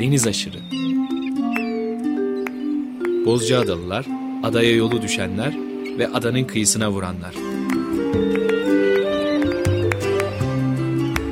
[0.00, 0.58] Deniz aşırı.
[3.26, 4.06] Bozcaadalılar,
[4.42, 5.54] adaya yolu düşenler
[5.98, 7.34] ve adanın kıyısına vuranlar.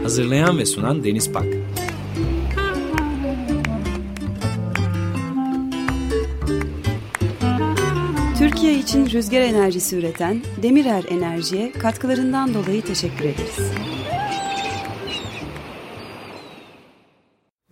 [0.03, 1.47] Hazırlayan ve sunan Deniz Pak.
[8.39, 13.73] Türkiye için rüzgar enerjisi üreten Demirer Enerji'ye katkılarından dolayı teşekkür ederiz.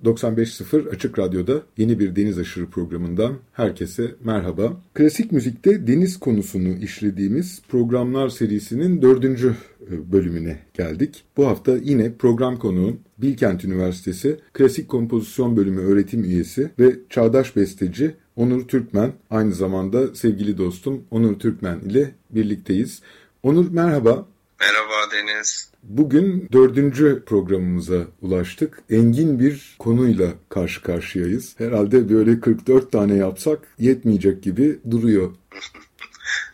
[0.07, 4.81] 95.0 Açık Radyo'da yeni bir Deniz Aşırı programından herkese merhaba.
[4.95, 9.57] Klasik müzikte deniz konusunu işlediğimiz programlar serisinin dördüncü
[9.91, 11.25] e, bölümüne geldik.
[11.37, 18.15] Bu hafta yine program konuğum Bilkent Üniversitesi Klasik Kompozisyon Bölümü öğretim üyesi ve çağdaş besteci
[18.37, 19.13] Onur Türkmen.
[19.31, 23.03] Aynı zamanda sevgili dostum Onur Türkmen ile birlikteyiz.
[23.43, 24.27] Onur merhaba.
[24.61, 25.71] Merhaba Deniz.
[25.83, 28.83] Bugün dördüncü programımıza ulaştık.
[28.91, 31.55] Engin bir konuyla karşı karşıyayız.
[31.59, 35.31] Herhalde böyle 44 tane yapsak yetmeyecek gibi duruyor.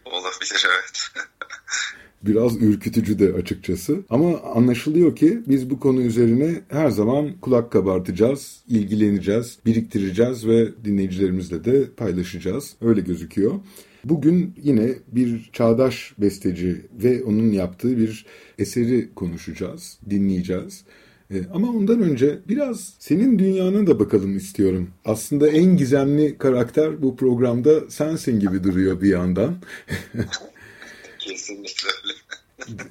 [0.04, 1.26] Olabilir evet.
[2.26, 3.98] Biraz ürkütücü de açıkçası.
[4.10, 11.64] Ama anlaşılıyor ki biz bu konu üzerine her zaman kulak kabartacağız, ilgileneceğiz, biriktireceğiz ve dinleyicilerimizle
[11.64, 12.76] de paylaşacağız.
[12.80, 13.52] Öyle gözüküyor.
[14.04, 18.26] Bugün yine bir çağdaş besteci ve onun yaptığı bir
[18.58, 20.84] eseri konuşacağız, dinleyeceğiz.
[21.30, 24.88] Ee, ama ondan önce biraz senin dünyana da bakalım istiyorum.
[25.04, 29.54] Aslında en gizemli karakter bu programda sensin gibi duruyor bir yandan.
[31.22, 32.18] Kesinlikle öyle.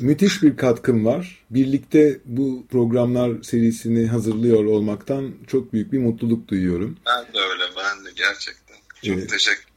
[0.00, 1.44] Müthiş bir katkın var.
[1.50, 6.98] Birlikte bu programlar serisini hazırlıyor olmaktan çok büyük bir mutluluk duyuyorum.
[7.06, 8.76] Ben de öyle, ben de gerçekten.
[9.02, 9.30] Çok evet.
[9.30, 9.71] teşekkür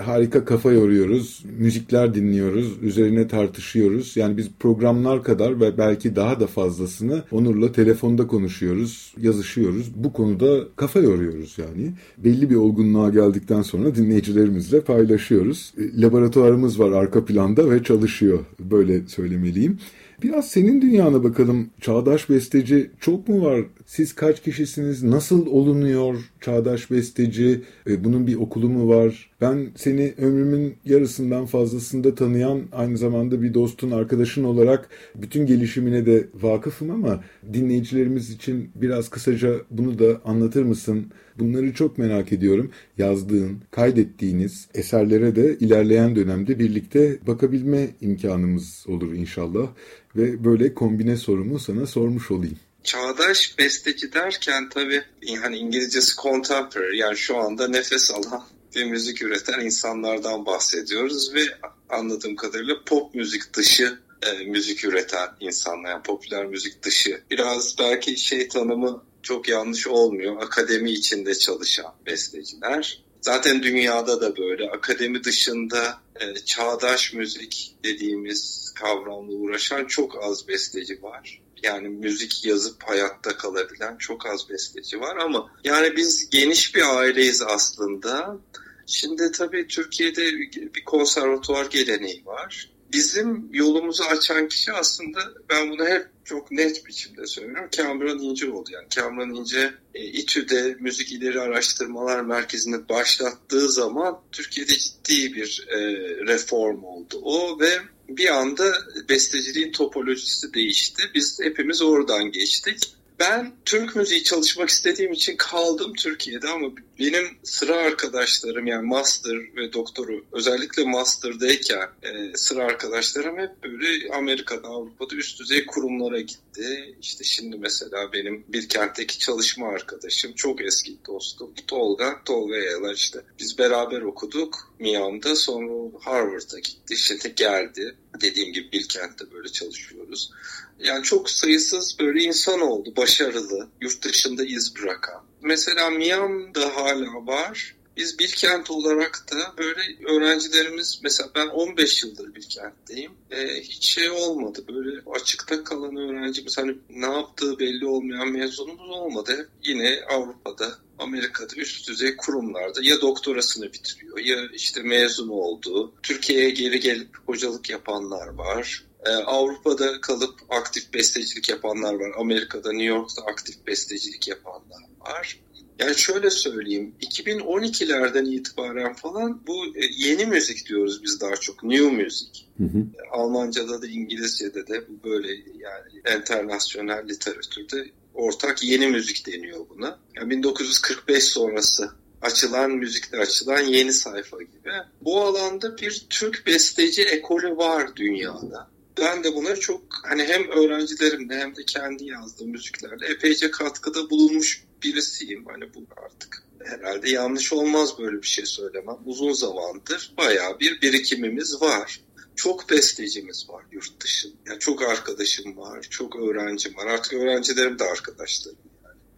[0.00, 4.16] harika kafa yoruyoruz, müzikler dinliyoruz, üzerine tartışıyoruz.
[4.16, 9.92] Yani biz programlar kadar ve belki daha da fazlasını Onur'la telefonda konuşuyoruz, yazışıyoruz.
[9.94, 11.92] Bu konuda kafa yoruyoruz yani.
[12.18, 15.74] Belli bir olgunluğa geldikten sonra dinleyicilerimizle paylaşıyoruz.
[15.78, 18.38] E, laboratuvarımız var arka planda ve çalışıyor.
[18.60, 19.78] Böyle söylemeliyim.
[20.22, 21.70] Biraz senin dünyana bakalım.
[21.80, 23.64] Çağdaş besteci çok mu var?
[23.86, 25.02] Siz kaç kişisiniz?
[25.02, 27.62] Nasıl olunuyor çağdaş besteci?
[27.86, 29.30] E, bunun bir okulu mu var?
[29.40, 36.28] Ben seni ömrümün yarısından fazlasında tanıyan aynı zamanda bir dostun, arkadaşın olarak bütün gelişimine de
[36.34, 41.06] vakıfım ama dinleyicilerimiz için biraz kısaca bunu da anlatır mısın?
[41.38, 42.70] Bunları çok merak ediyorum.
[42.98, 49.68] Yazdığın, kaydettiğiniz eserlere de ilerleyen dönemde birlikte bakabilme imkanımız olur inşallah.
[50.16, 52.56] Ve böyle kombine sorumu sana sormuş olayım.
[52.86, 55.04] Çağdaş besteci derken tabii
[55.40, 61.40] hani İngilizcesi contemporary yani şu anda nefes alan bir müzik üreten insanlardan bahsediyoruz ve
[61.88, 67.22] anladığım kadarıyla pop müzik dışı e, müzik üreten insanlar, yani popüler müzik dışı.
[67.30, 70.42] Biraz belki şey tanımı çok yanlış olmuyor.
[70.42, 73.02] Akademi içinde çalışan besteciler.
[73.20, 81.02] Zaten dünyada da böyle akademi dışında e, çağdaş müzik dediğimiz kavramla uğraşan çok az besteci
[81.02, 81.45] var.
[81.62, 87.42] Yani müzik yazıp hayatta kalabilen çok az besteci var ama yani biz geniş bir aileyiz
[87.42, 88.38] aslında.
[88.86, 90.32] Şimdi tabii Türkiye'de
[90.74, 92.70] bir konservatuvar geleneği var.
[92.92, 97.68] Bizim yolumuzu açan kişi aslında ben bunu hep çok net biçimde söylüyorum.
[97.76, 98.70] Kamran İnce oldu.
[98.72, 105.78] Yani Kamran İnce e, İTÜ'de Müzik İleri Araştırmalar Merkezi'ni başlattığı zaman Türkiye'de ciddi bir e,
[106.26, 107.20] reform oldu.
[107.22, 107.70] O ve
[108.08, 108.72] bir anda
[109.08, 111.02] besteciliğin topolojisi değişti.
[111.14, 112.96] Biz hepimiz oradan geçtik.
[113.18, 116.68] Ben Türk müziği çalışmak istediğim için kaldım Türkiye'de ama
[116.98, 124.68] benim sıra arkadaşlarım yani master ve doktoru özellikle master'dayken e, sıra arkadaşlarım hep böyle Amerika'da
[124.68, 126.96] Avrupa'da üst düzey kurumlara gitti.
[127.02, 133.20] İşte şimdi mesela benim bir kentteki çalışma arkadaşım çok eski dostum Tolga, Tolga Yalar işte
[133.38, 140.30] biz beraber okuduk Miami'da sonra Harvard'a gitti şimdi geldi dediğim gibi Bilkent'te böyle çalışıyoruz.
[140.78, 145.22] Yani çok sayısız böyle insan oldu başarılı yurt dışında iz bırakan.
[145.42, 147.76] Mesela Miami'da hala var.
[147.96, 153.12] Biz bir kent olarak da böyle öğrencilerimiz mesela ben 15 yıldır bir kentteyim.
[153.30, 159.48] E, hiç şey olmadı böyle açıkta kalan öğrencimiz hani ne yaptığı belli olmayan mezunumuz olmadı.
[159.64, 165.92] Yine Avrupa'da Amerika'da üst düzey kurumlarda ya doktorasını bitiriyor ya işte mezun oldu.
[166.02, 168.85] Türkiye'ye geri gelip hocalık yapanlar var.
[169.06, 172.12] Ee, Avrupa'da kalıp aktif bestecilik yapanlar var.
[172.18, 175.40] Amerika'da, New York'ta aktif bestecilik yapanlar var.
[175.78, 181.90] Yani şöyle söyleyeyim, 2012'lerden itibaren falan bu e, yeni müzik diyoruz biz daha çok, new
[181.90, 182.48] müzik.
[182.58, 182.86] Hı hı.
[183.12, 189.98] Almanca'da da İngilizce'de de bu böyle yani internasyonel literatürde ortak yeni müzik deniyor buna.
[190.16, 191.90] Yani 1945 sonrası
[192.22, 194.70] açılan müzikte açılan yeni sayfa gibi.
[195.00, 198.75] Bu alanda bir Türk besteci ekolü var dünyada.
[199.00, 204.64] Ben de buna çok hani hem öğrencilerimle hem de kendi yazdığım müziklerle epeyce katkıda bulunmuş
[204.82, 205.44] birisiyim.
[205.46, 208.96] Hani bu artık herhalde yanlış olmaz böyle bir şey söylemem.
[209.04, 212.00] Uzun zamandır bayağı bir birikimimiz var.
[212.36, 214.28] Çok bestecimiz var yurt dışı.
[214.46, 216.86] Yani çok arkadaşım var, çok öğrencim var.
[216.86, 218.58] Artık öğrencilerim de arkadaşlarım.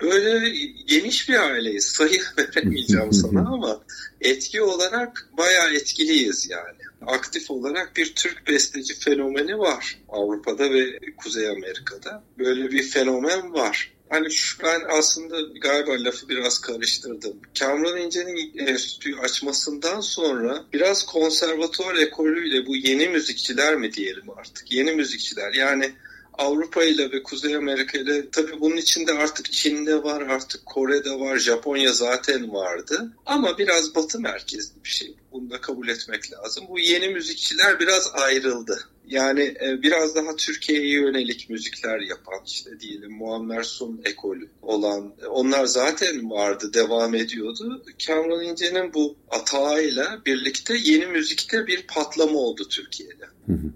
[0.00, 0.50] Böyle
[0.86, 1.84] geniş bir aileyiz.
[1.84, 3.84] Sayı veremeyeceğim sana ama
[4.20, 6.88] etki olarak bayağı etkiliyiz yani.
[7.06, 12.24] Aktif olarak bir Türk besteci fenomeni var Avrupa'da ve Kuzey Amerika'da.
[12.38, 13.92] Böyle bir fenomen var.
[14.10, 17.40] Hani şu, ben aslında galiba lafı biraz karıştırdım.
[17.58, 24.72] Kamran İnce'nin enstitüyü açmasından sonra biraz konservatuvar ekolüyle bu yeni müzikçiler mi diyelim artık?
[24.72, 25.92] Yeni müzikçiler yani
[26.38, 31.38] Avrupa ile ve Kuzey Amerika ile tabii bunun içinde artık Çin'de var, artık Kore'de var,
[31.38, 33.12] Japonya zaten vardı.
[33.26, 35.17] Ama biraz batı merkezli bir şey.
[35.32, 36.64] Bunu da kabul etmek lazım.
[36.69, 38.88] Bu yeni müzikçiler biraz ayrıldı.
[39.08, 45.64] Yani e, biraz daha Türkiye'ye yönelik müzikler yapan işte diyelim Muammer Sun ekolü olan onlar
[45.64, 47.84] zaten vardı devam ediyordu.
[48.06, 53.25] Kamran İnce'nin bu atağıyla birlikte yeni müzikte bir patlama oldu Türkiye'de.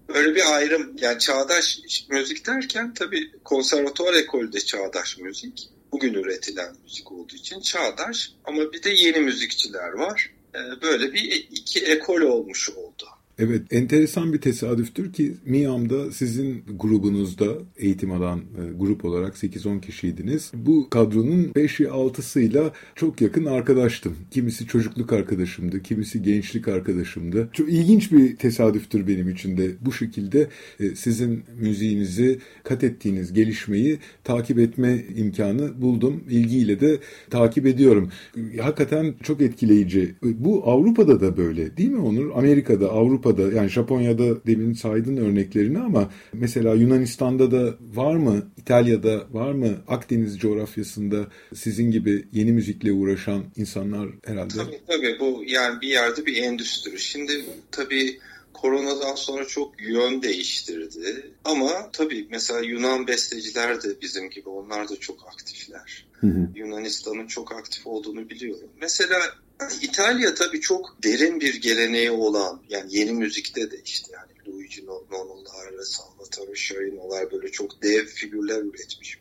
[0.08, 5.68] Böyle bir ayrım yani çağdaş müzik derken tabii konservatuvar ekolde çağdaş müzik.
[5.92, 10.30] Bugün üretilen müzik olduğu için çağdaş ama bir de yeni müzikçiler var.
[10.54, 13.08] E, böyle bir iki ekol olmuş oldu.
[13.38, 17.46] Evet, enteresan bir tesadüftür ki MİAM'da sizin grubunuzda
[17.76, 20.52] eğitim alan e, grup olarak 8-10 kişiydiniz.
[20.54, 24.16] Bu kadronun 5 ya 6'sıyla çok yakın arkadaştım.
[24.30, 27.48] Kimisi çocukluk arkadaşımdı, kimisi gençlik arkadaşımdı.
[27.52, 30.48] Çok ilginç bir tesadüftür benim için de bu şekilde
[30.80, 36.24] e, sizin müziğinizi kat ettiğiniz gelişmeyi takip etme imkanı buldum.
[36.30, 36.98] İlgiyle de
[37.30, 38.10] takip ediyorum.
[38.60, 40.14] Hakikaten çok etkileyici.
[40.22, 42.30] Bu Avrupa'da da böyle değil mi Onur?
[42.34, 48.42] Amerika'da, Avrupa'da Avrupa'da yani Japonya'da demin saydın örneklerini ama mesela Yunanistan'da da var mı?
[48.56, 49.68] İtalya'da var mı?
[49.88, 54.54] Akdeniz coğrafyasında sizin gibi yeni müzikle uğraşan insanlar herhalde.
[54.54, 57.00] Tabii tabii bu yani bir yerde bir endüstri.
[57.00, 58.18] Şimdi tabii
[58.52, 61.30] koronadan sonra çok yön değiştirdi.
[61.44, 66.06] Ama tabii mesela Yunan besteciler de bizim gibi onlar da çok aktifler.
[66.54, 68.68] Yunanistan'ın çok aktif olduğunu biliyorum.
[68.80, 69.18] Mesela
[69.82, 75.84] İtalya tabii çok derin bir geleneği olan yani yeni müzikte de işte yani Luigi Nono'lar
[75.84, 79.18] Salvatore Sciarino'lar böyle çok dev figürler üretmiş.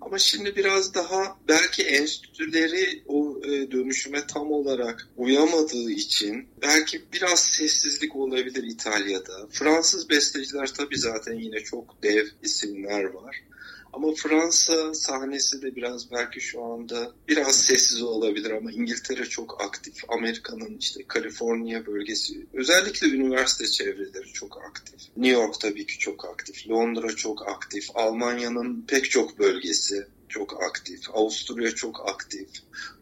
[0.00, 7.40] Ama şimdi biraz daha belki enstitüleri o e, dönüşüme tam olarak uyamadığı için belki biraz
[7.44, 9.46] sessizlik olabilir İtalya'da.
[9.50, 13.42] Fransız besteciler tabii zaten yine çok dev isimler var.
[13.96, 19.94] Ama Fransa sahnesi de biraz belki şu anda biraz sessiz olabilir ama İngiltere çok aktif.
[20.08, 25.00] Amerika'nın işte Kaliforniya bölgesi özellikle üniversite çevreleri çok aktif.
[25.16, 26.68] New York tabii ki çok aktif.
[26.68, 27.84] Londra çok aktif.
[27.94, 31.00] Almanya'nın pek çok bölgesi çok aktif.
[31.12, 32.48] Avusturya çok aktif.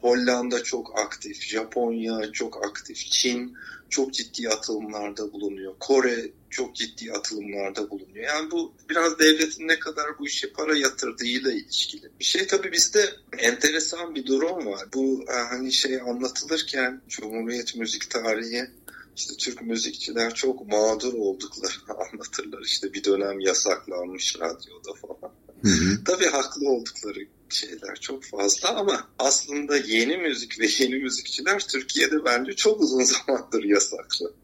[0.01, 1.43] Hollanda çok aktif.
[1.43, 2.97] Japonya çok aktif.
[2.97, 3.57] Çin
[3.91, 5.75] çok ciddi atılımlarda bulunuyor.
[5.81, 8.27] Kore çok ciddi atılımlarda bulunuyor.
[8.27, 12.11] Yani bu biraz devletin ne kadar bu işe para yatırdığıyla ilişkili.
[12.21, 14.89] Bir şey tabii bizde enteresan bir durum var.
[14.95, 18.71] Bu e, hani şey anlatılırken Cumhuriyet müzik tarihi
[19.17, 22.63] işte Türk müzikçiler çok mağdur olduklarını anlatırlar.
[22.63, 25.44] İşte bir dönem yasaklanmış radyoda falan.
[25.65, 26.05] Hı hı.
[26.05, 27.19] Tabii haklı oldukları
[27.49, 33.65] şeyler çok fazla ama aslında yeni müzik ve yeni müzikçiler Türkiye'de bence çok uzun zamandır
[33.65, 34.35] yasaklı.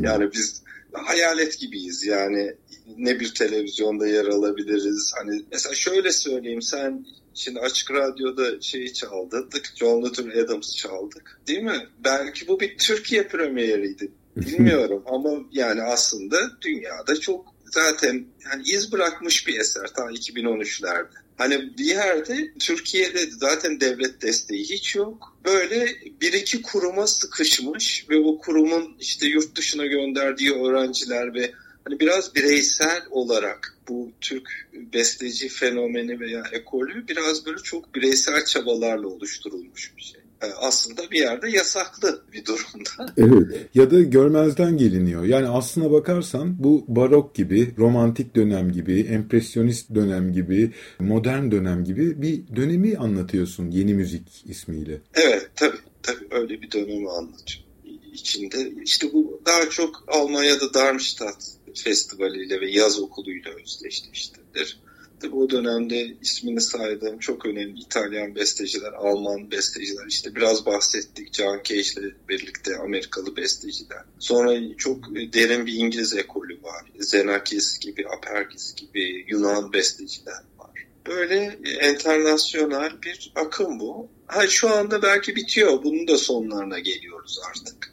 [0.00, 2.54] yani biz hayalet gibiyiz yani
[2.96, 5.12] ne bir televizyonda yer alabiliriz.
[5.18, 7.04] Hani mesela şöyle söyleyeyim sen
[7.38, 9.72] Şimdi açık radyoda şeyi çaldık.
[9.76, 11.40] John Luther Adams çaldık.
[11.48, 11.86] Değil mi?
[12.04, 14.12] Belki bu bir Türkiye premieriydi.
[14.36, 21.28] Bilmiyorum ama yani aslında dünyada çok zaten yani iz bırakmış bir eser ta 2013'lerde.
[21.38, 25.36] Hani bir yerde Türkiye'de zaten devlet desteği hiç yok.
[25.44, 31.52] Böyle bir iki kuruma sıkışmış ve o kurumun işte yurt dışına gönderdiği öğrenciler ve
[31.84, 39.08] hani biraz bireysel olarak bu Türk besteci fenomeni veya ekolü biraz böyle çok bireysel çabalarla
[39.08, 40.20] oluşturulmuş bir şey.
[40.42, 43.14] E, aslında bir yerde yasaklı bir durumda.
[43.16, 45.24] Evet ya da görmezden geliniyor.
[45.24, 52.22] Yani aslına bakarsan bu barok gibi, romantik dönem gibi, empresyonist dönem gibi, modern dönem gibi
[52.22, 55.00] bir dönemi anlatıyorsun yeni müzik ismiyle.
[55.14, 57.68] Evet tabii tabii öyle bir dönemi anlatıyor
[58.12, 58.72] içinde.
[58.84, 64.80] İşte bu daha çok Almanya'da Darmstadt Festivaliyle ve yaz okuluyla özdeşleştirilir.
[65.20, 71.60] Tabii o dönemde ismini saydığım çok önemli İtalyan besteciler, Alman besteciler, işte biraz bahsettik John
[71.64, 74.02] Cage ile birlikte Amerikalı besteciler.
[74.18, 76.84] Sonra çok derin bir İngiliz ekolü var.
[76.98, 80.70] Zenakis gibi, Apergis gibi Yunan besteciler var.
[81.06, 84.08] Böyle enternasyonel bir akım bu.
[84.26, 85.82] Ha, şu anda belki bitiyor.
[85.84, 87.92] Bunun da sonlarına geliyoruz artık.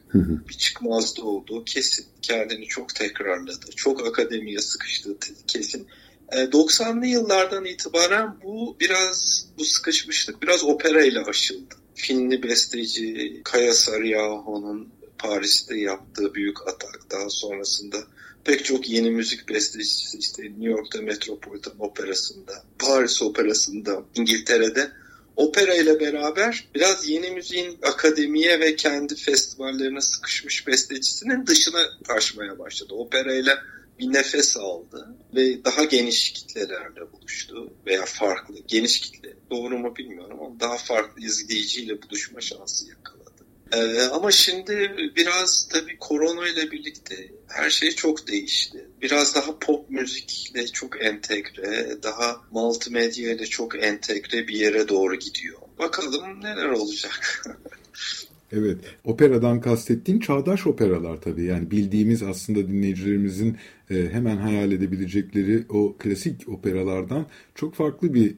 [0.50, 2.06] bir çıkmazda olduğu kesin.
[2.22, 3.66] Kendini çok tekrarladı.
[3.76, 5.18] Çok akademiye sıkıştığı
[5.48, 5.88] kesin.
[6.32, 11.76] 90'lı yıllardan itibaren bu biraz bu sıkışmışlık biraz opera ile aşıldı.
[11.96, 17.98] Finli besteci Kaya Sarıyaho'nun Paris'te yaptığı büyük atak daha sonrasında
[18.44, 24.92] pek çok yeni müzik bestecisi işte New York'ta Metropolitan Operası'nda, Paris Operası'nda, İngiltere'de
[25.36, 32.94] opera ile beraber biraz yeni müziğin akademiye ve kendi festivallerine sıkışmış bestecisinin dışına taşmaya başladı.
[32.94, 33.58] Opera ile
[34.00, 40.38] bir nefes aldı ve daha geniş kitlelerle buluştu veya farklı geniş kitle doğru mu bilmiyorum
[40.42, 43.26] ama daha farklı izleyiciyle buluşma şansı yakaladı.
[43.72, 48.90] Ee, ama şimdi biraz tabii korona ile birlikte her şey çok değişti.
[49.02, 55.60] Biraz daha pop müzikle çok entegre, daha multimedya ile çok entegre bir yere doğru gidiyor.
[55.80, 57.46] Bakalım neler olacak.
[58.52, 61.44] Evet, operadan kastettiğin çağdaş operalar tabii.
[61.44, 63.58] Yani bildiğimiz aslında dinleyicilerimizin
[63.90, 67.26] e, hemen hayal edebilecekleri o klasik operalardan
[67.56, 68.34] çok farklı bir e,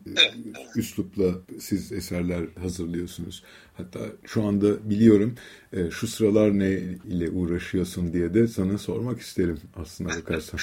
[0.76, 1.26] üslupla
[1.60, 3.44] siz eserler hazırlıyorsunuz.
[3.74, 5.36] Hatta şu anda biliyorum
[5.74, 6.72] e, şu sıralar ne
[7.10, 10.60] ile uğraşıyorsun diye de sana sormak isterim aslında bakarsan.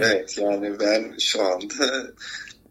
[0.00, 2.12] evet yani ben şu anda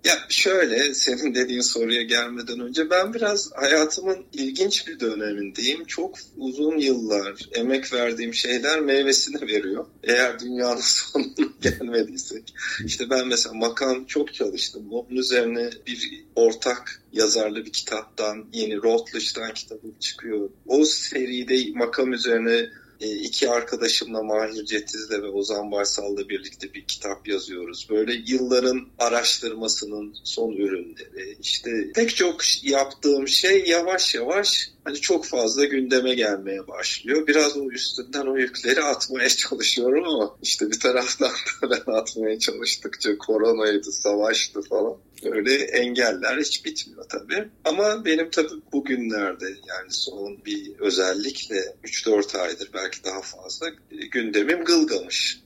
[0.04, 5.86] ya şöyle senin dediğin soruya gelmeden önce ben biraz hayatımın ilginç bir dönemindeyim.
[5.86, 9.86] Çok uzun yıllar emek verdiğim şeyler meyvesini veriyor.
[10.04, 12.54] Eğer dünyanın sonuna gelmediysek.
[12.86, 14.88] İşte ben mesela makam çok çalıştım.
[14.92, 20.50] Onun üzerine bir ortak yazarlı bir kitaptan yeni Routledge'dan kitabım çıkıyor.
[20.68, 22.70] O seride makam üzerine
[23.08, 27.88] iki arkadaşımla Mahir Cetiz'le ve Ozan Baysal'la birlikte bir kitap yazıyoruz.
[27.90, 31.38] Böyle yılların araştırmasının son ürünleri.
[31.42, 37.28] İşte pek çok yaptığım şey yavaş yavaş hani çok fazla gündeme gelmeye başlıyor.
[37.28, 41.32] Biraz o üstünden o yükleri atmaya çalışıyorum ama işte bir taraftan
[41.62, 44.98] da ben atmaya çalıştıkça koronaydı, savaştı falan.
[45.26, 47.48] Öyle engeller hiç bitmiyor tabii.
[47.64, 53.70] Ama benim tabii bugünlerde yani son bir özellikle 3-4 aydır belki daha fazla
[54.12, 55.42] gündemim Gılgamış.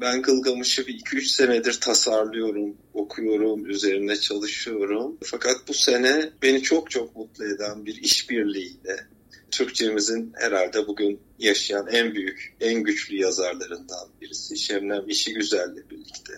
[0.00, 5.18] Ben Gılgamış'ı 2-3 senedir tasarlıyorum, okuyorum, üzerine çalışıyorum.
[5.24, 9.06] Fakat bu sene beni çok çok mutlu eden bir işbirliğiyle
[9.50, 16.32] Türkçemizin herhalde bugün yaşayan en büyük, en güçlü yazarlarından birisi Şebnem İşi Güzel'le birlikte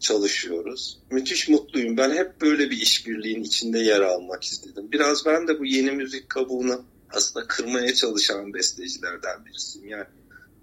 [0.00, 0.98] çalışıyoruz.
[1.10, 1.96] Müthiş mutluyum.
[1.96, 4.88] Ben hep böyle bir işbirliğin içinde yer almak istedim.
[4.92, 9.88] Biraz ben de bu yeni müzik kabuğunu aslında kırmaya çalışan bestecilerden birisiyim.
[9.88, 10.06] Yani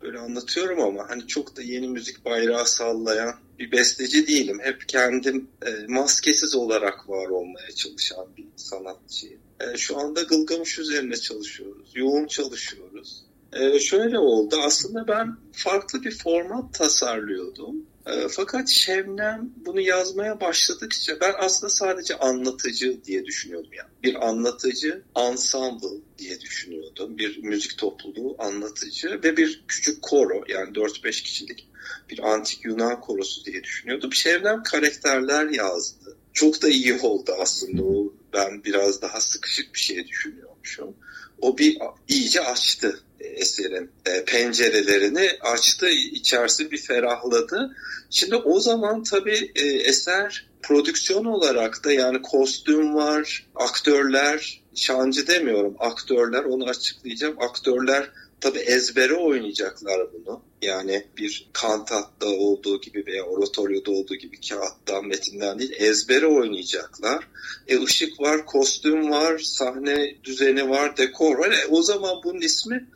[0.02, 4.60] böyle anlatıyorum ama hani çok da yeni müzik bayrağı sallayan bir besteci değilim.
[4.62, 9.40] Hep kendim e, maskesiz olarak var olmaya çalışan bir sanatçıyım.
[9.60, 11.92] E, şu anda Gılgamış üzerine çalışıyoruz.
[11.96, 13.24] Yoğun çalışıyoruz.
[13.54, 14.56] E, şöyle oldu.
[14.66, 17.86] Aslında ben farklı bir format tasarlıyordum.
[18.06, 23.74] E, fakat Şebnem bunu yazmaya başladıkça ben aslında sadece anlatıcı diye düşünüyordum.
[23.74, 23.90] Yani.
[24.04, 27.18] Bir anlatıcı, ensemble diye düşünüyordum.
[27.18, 31.68] Bir müzik topluluğu anlatıcı ve bir küçük koro yani 4-5 kişilik
[32.10, 34.14] bir antik Yunan korosu diye düşünüyordum.
[34.14, 36.18] Şebnem karakterler yazdı.
[36.34, 38.14] Çok da iyi oldu aslında o.
[38.34, 40.96] Ben biraz daha sıkışık bir şey düşünüyormuşum.
[41.42, 47.76] O bir iyice açtı eserin e, pencerelerini açtı, içerisi bir ferahladı.
[48.10, 55.76] Şimdi o zaman tabii e, eser prodüksiyon olarak da yani kostüm var, aktörler, şancı demiyorum,
[55.80, 57.42] aktörler onu açıklayacağım.
[57.42, 58.10] Aktörler
[58.42, 60.42] tabii ezbere oynayacaklar bunu.
[60.62, 67.28] Yani bir kantatta olduğu gibi veya oratoryoda olduğu gibi kağıttan, metinden değil ezbere oynayacaklar.
[67.68, 71.52] E, ışık var, kostüm var, sahne düzeni var, dekor var.
[71.52, 72.88] E, o zaman bunun ismi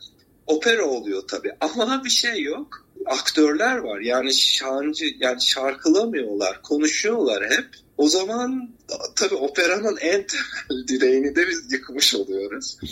[0.48, 1.52] opera oluyor tabii.
[1.60, 2.86] Ama bir şey yok.
[3.06, 4.00] Aktörler var.
[4.00, 7.68] Yani şancı, yani şarkılamıyorlar, konuşuyorlar hep.
[7.96, 8.70] O zaman
[9.16, 12.78] tabii operanın en temel direğini de biz yıkmış oluyoruz.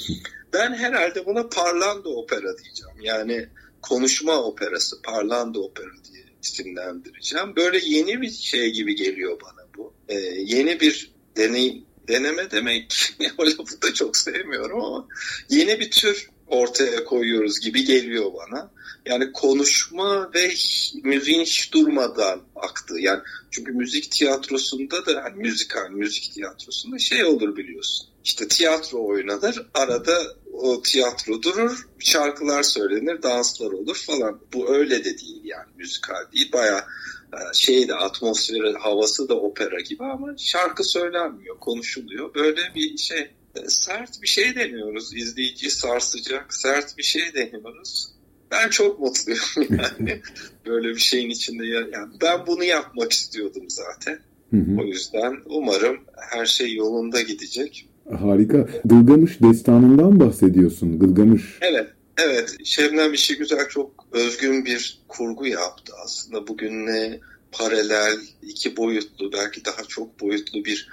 [0.52, 3.00] Ben herhalde buna parlando opera diyeceğim.
[3.02, 3.48] Yani
[3.82, 7.56] konuşma operası, parlando opera diye isimlendireceğim.
[7.56, 9.94] Böyle yeni bir şey gibi geliyor bana bu.
[10.08, 15.08] Ee, yeni bir deneyim, deneme demek o lafı da çok sevmiyorum ama
[15.48, 18.70] yeni bir tür ortaya koyuyoruz gibi geliyor bana.
[19.06, 20.54] Yani konuşma ve
[21.02, 22.94] müziğin hiç durmadan aktı.
[22.98, 28.08] Yani çünkü müzik tiyatrosunda da yani müzikal müzik tiyatrosunda şey olur biliyorsun.
[28.24, 34.40] İşte tiyatro oynanır, arada o tiyatro durur, şarkılar söylenir, danslar olur falan.
[34.52, 36.52] Bu öyle de değil yani müzikal değil.
[36.52, 36.86] Baya
[37.32, 42.34] e, şeyde atmosferi, havası da opera gibi ama şarkı söylenmiyor, konuşuluyor.
[42.34, 43.30] Böyle bir şey
[43.68, 45.16] sert bir şey deniyoruz.
[45.16, 48.12] İzleyiciyi sarsacak sert bir şey deniyoruz.
[48.50, 50.20] Ben çok mutluyum yani
[50.66, 51.66] böyle bir şeyin içinde.
[51.66, 54.18] Yani ben bunu yapmak istiyordum zaten.
[54.50, 54.80] Hı hı.
[54.80, 55.96] O yüzden umarım
[56.30, 57.88] her şey yolunda gidecek.
[58.20, 58.68] Harika.
[58.84, 60.98] Gılgamış destanından bahsediyorsun.
[60.98, 61.42] Gılgamış.
[61.60, 61.86] Evet.
[62.18, 62.56] Evet.
[62.64, 66.46] Şebnem işi güzel çok özgün bir kurgu yaptı aslında.
[66.46, 67.20] Bugünle
[67.52, 70.88] paralel, iki boyutlu, belki daha çok boyutlu bir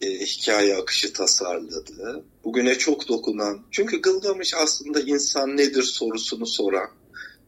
[0.00, 2.24] e, hikaye akışı tasarladı.
[2.44, 3.62] Bugüne çok dokunan.
[3.70, 6.90] Çünkü Gılgamış aslında insan nedir sorusunu soran.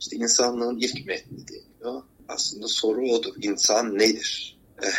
[0.00, 2.02] İşte insanlığın ilk metni deniyor.
[2.28, 3.34] Aslında soru odur.
[3.42, 4.58] İnsan nedir?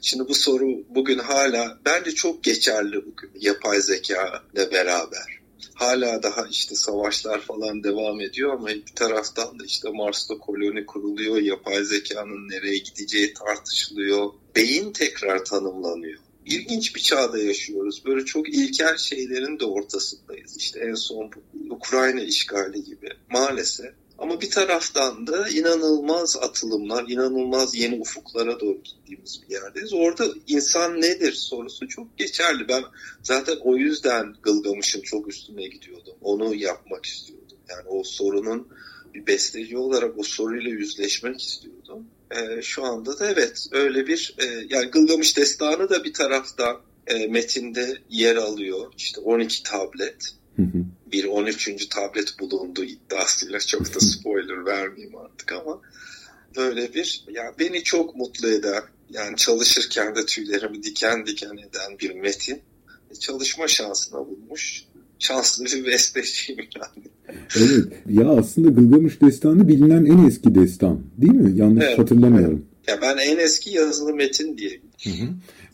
[0.00, 5.42] Şimdi bu soru bugün hala bence çok geçerli bugün yapay zeka ile beraber.
[5.74, 11.36] Hala daha işte savaşlar falan devam ediyor ama bir taraftan da işte Mars'ta koloni kuruluyor,
[11.36, 14.30] yapay zekanın nereye gideceği tartışılıyor.
[14.56, 16.18] Beyin tekrar tanımlanıyor.
[16.46, 18.02] İlginç bir çağda yaşıyoruz.
[18.06, 20.56] Böyle çok ilkel şeylerin de ortasındayız.
[20.56, 21.30] İşte en son
[21.70, 23.08] Ukrayna işgali gibi.
[23.30, 29.92] Maalesef ama bir taraftan da inanılmaz atılımlar, inanılmaz yeni ufuklara doğru gittiğimiz bir yerdeyiz.
[29.92, 32.68] Orada insan nedir sorusu çok geçerli.
[32.68, 32.82] Ben
[33.22, 36.14] zaten o yüzden Gılgamış'ın çok üstüne gidiyordum.
[36.22, 37.58] Onu yapmak istiyordum.
[37.68, 38.68] Yani o sorunun
[39.14, 42.06] bir besteci olarak o soruyla yüzleşmek istiyordum.
[42.36, 47.26] Ee, şu anda da evet öyle bir e, yani Gılgamış destanı da bir tarafta e,
[47.26, 48.92] metinde yer alıyor.
[48.96, 50.34] İşte 12 tablet
[51.12, 51.88] bir 13.
[51.88, 55.80] tablet bulunduğu iddiasıyla çok da spoiler vermeyeyim artık ama
[56.56, 58.82] böyle bir ya beni çok mutlu eder.
[59.10, 62.62] Yani çalışırken de tüylerimi diken diken eden bir metin.
[63.10, 64.84] E, çalışma şansına bulmuş.
[65.22, 67.06] Şanslı bir besteciyim yani.
[67.58, 67.92] Evet.
[68.08, 71.00] Ya aslında Gılgamış Destanı bilinen en eski destan.
[71.16, 71.58] Değil mi?
[71.58, 72.66] Yanlış evet, hatırlamıyorum.
[72.86, 74.80] Ya ben en eski yazılı metin diye.
[75.04, 75.28] Hı hı.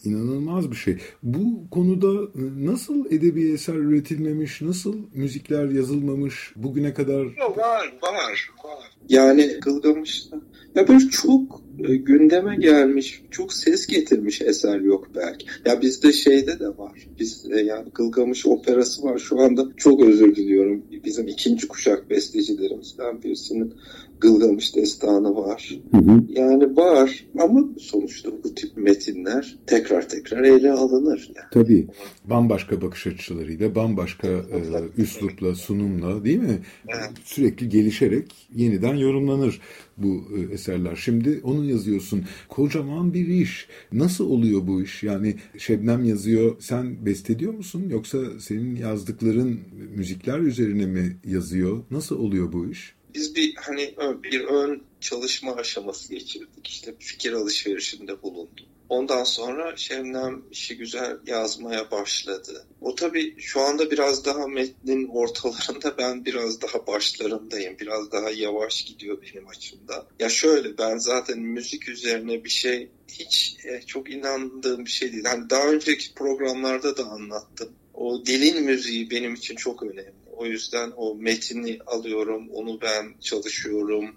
[0.05, 0.99] İnanılmaz bir şey.
[1.23, 7.25] Bu konuda e, nasıl edebi eser üretilmemiş, nasıl müzikler yazılmamış bugüne kadar?
[7.25, 8.91] Var, var, var.
[9.09, 10.41] Yani Gılgamış'ta
[10.75, 15.47] ya böyle çok gündeme gelmiş, çok ses getirmiş eser yok belki.
[15.65, 17.09] Ya bizde şeyde de var.
[17.21, 19.19] Biz e, yani Gılgamış operası var.
[19.19, 20.83] Şu anda çok özür diliyorum.
[21.05, 23.75] Bizim ikinci kuşak bestecilerimizden birisinin
[24.21, 25.81] Gılgamış destanı var.
[25.91, 26.23] Hı hı.
[26.29, 31.31] Yani var ama sonuçta bu tip metinler tekrar tekrar ele alınır.
[31.37, 31.47] Yani.
[31.53, 31.87] Tabii.
[32.25, 36.59] Bambaşka bakış açılarıyla, bambaşka e, üslupla, sunumla değil mi?
[36.89, 37.11] Evet.
[37.25, 39.61] Sürekli gelişerek yeniden yorumlanır
[39.99, 40.97] bu e, eserler.
[40.97, 42.25] Şimdi onu yazıyorsun.
[42.49, 43.69] Kocaman bir iş.
[43.93, 45.03] Nasıl oluyor bu iş?
[45.03, 46.57] Yani Şebnem yazıyor.
[46.61, 47.89] Sen bestediyor musun?
[47.91, 49.61] Yoksa senin yazdıkların
[49.97, 51.83] müzikler üzerine mi yazıyor?
[51.91, 52.99] Nasıl oluyor bu iş?
[53.19, 56.69] biz bir hani bir ön çalışma aşaması geçirdik.
[56.69, 58.67] İşte fikir alışverişinde bulunduk.
[58.89, 62.67] Ondan sonra Şebnem işi güzel yazmaya başladı.
[62.81, 67.79] O tabii şu anda biraz daha metnin ortalarında ben biraz daha başlarındayım.
[67.79, 70.05] Biraz daha yavaş gidiyor benim açımdan.
[70.21, 75.25] Ya şöyle ben zaten müzik üzerine bir şey hiç e, çok inandığım bir şey değil.
[75.25, 77.73] Hani daha önceki programlarda da anlattım.
[77.95, 80.13] O dilin müziği benim için çok önemli.
[80.37, 84.17] O yüzden o metini alıyorum, onu ben çalışıyorum.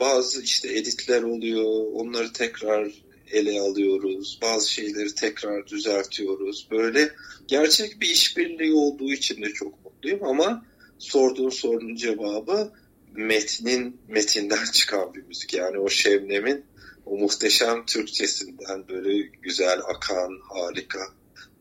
[0.00, 2.92] Bazı işte editler oluyor, onları tekrar
[3.32, 4.38] ele alıyoruz.
[4.42, 6.68] Bazı şeyleri tekrar düzeltiyoruz.
[6.70, 7.12] Böyle
[7.46, 10.66] gerçek bir işbirliği olduğu için de çok mutluyum ama
[10.98, 12.72] sorduğun sorunun cevabı
[13.12, 15.54] metnin metinden çıkan bir müzik.
[15.54, 16.64] Yani o Şebnem'in
[17.06, 21.00] o muhteşem Türkçesinden böyle güzel akan harika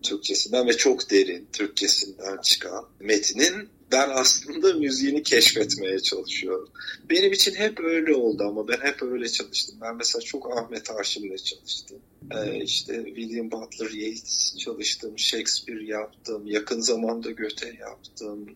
[0.04, 6.70] Türkçesinden ve çok derin Türkçesinden çıkan metinin ben aslında müziğini keşfetmeye çalışıyorum.
[7.10, 9.76] Benim için hep öyle oldu ama ben hep öyle çalıştım.
[9.82, 12.00] Ben mesela çok Ahmet Haşim'le çalıştım.
[12.32, 18.56] Ee, işte William Butler Yeats çalıştım, Shakespeare yaptım, yakın zamanda Goethe yaptım.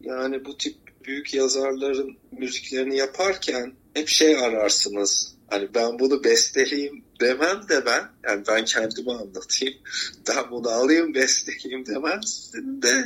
[0.00, 5.34] Yani bu tip büyük yazarların müziklerini yaparken hep şey ararsınız.
[5.48, 9.74] Hani ben bunu besteleyeyim demem de ben, yani ben kendimi anlatayım.
[10.28, 13.04] Ben bunu alayım besteleyeyim demezsin de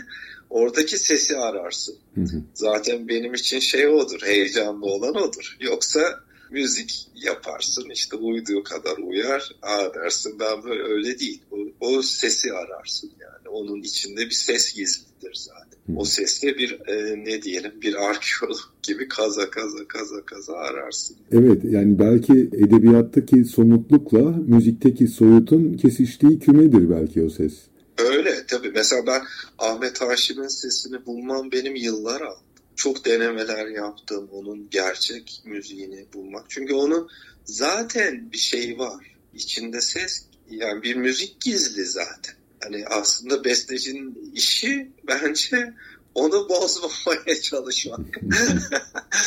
[0.51, 1.97] oradaki sesi ararsın.
[2.15, 2.43] Hı hı.
[2.55, 5.57] Zaten benim için şey odur, heyecanlı olan odur.
[5.61, 9.57] Yoksa müzik yaparsın işte uyduğu kadar uyar.
[9.63, 11.43] Aa dersin ben böyle öyle değil.
[11.51, 13.49] O, o sesi ararsın yani.
[13.49, 15.75] Onun içinde bir ses gizlidir zaten.
[15.97, 21.17] O sesle bir e, ne diyelim bir arkeolog gibi kaza kaza kaza kaza ararsın.
[21.33, 27.53] Evet yani belki edebiyattaki somutlukla müzikteki soyutun kesiştiği kümedir belki o ses.
[27.99, 28.71] Öyle tabii.
[28.71, 29.23] Mesela ben
[29.59, 32.41] Ahmet Haşim'in sesini bulmam benim yıllar aldı.
[32.77, 36.45] Çok denemeler yaptım onun gerçek müziğini bulmak.
[36.49, 37.11] Çünkü onun
[37.45, 39.17] zaten bir şey var.
[39.35, 42.35] İçinde ses yani bir müzik gizli zaten.
[42.63, 45.75] Hani aslında bestecinin işi bence
[46.15, 48.01] onu bozmamaya çalışmak.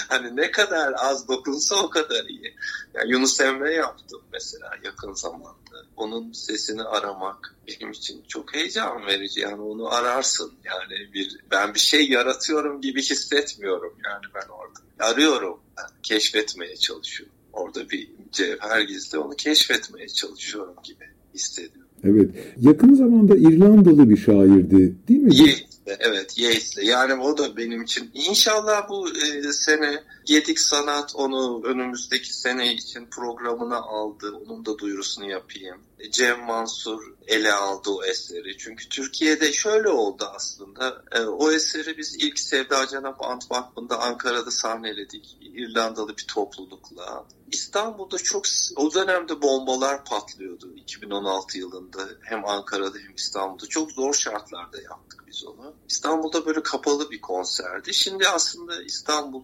[0.07, 2.55] hani ne kadar az dokunsa o kadar iyi.
[2.93, 5.57] Yani Yunus Emre yaptım mesela yakın zamanda.
[5.97, 9.39] Onun sesini aramak benim için çok heyecan verici.
[9.39, 10.53] Yani onu ararsın.
[10.65, 14.79] Yani bir ben bir şey yaratıyorum gibi hissetmiyorum yani ben orada.
[15.11, 15.59] Arıyorum.
[15.77, 17.35] Yani keşfetmeye çalışıyorum.
[17.53, 21.87] Orada bir cevher gizli onu keşfetmeye çalışıyorum gibi hissediyorum.
[22.03, 22.29] Evet.
[22.61, 25.35] Yakın zamanda İrlandalı bir şairdi değil mi?
[25.35, 25.66] Yates'le,
[25.99, 26.77] evet Yates'le.
[26.83, 28.11] Yani o da benim için.
[28.13, 34.31] İnşallah bu e, sene Gedik Sanat onu önümüzdeki sene için programına aldı.
[34.31, 35.77] Onun da duyurusunu yapayım.
[36.11, 38.57] Cem Mansur ele aldı o eseri.
[38.57, 41.03] Çünkü Türkiye'de şöyle oldu aslında.
[41.11, 45.37] E, o eseri biz ilk Sevda Cenap Ant Vakfı'nda Ankara'da sahneledik.
[45.41, 47.25] İrlandalı bir toplulukla.
[47.51, 52.09] İstanbul'da çok o dönemde bombalar patlıyordu 2016 yılında.
[52.21, 53.67] Hem Ankara'da hem İstanbul'da.
[53.67, 55.73] Çok zor şartlarda yaptık biz onu.
[55.89, 57.93] İstanbul'da böyle kapalı bir konserdi.
[57.93, 59.43] Şimdi aslında İstanbul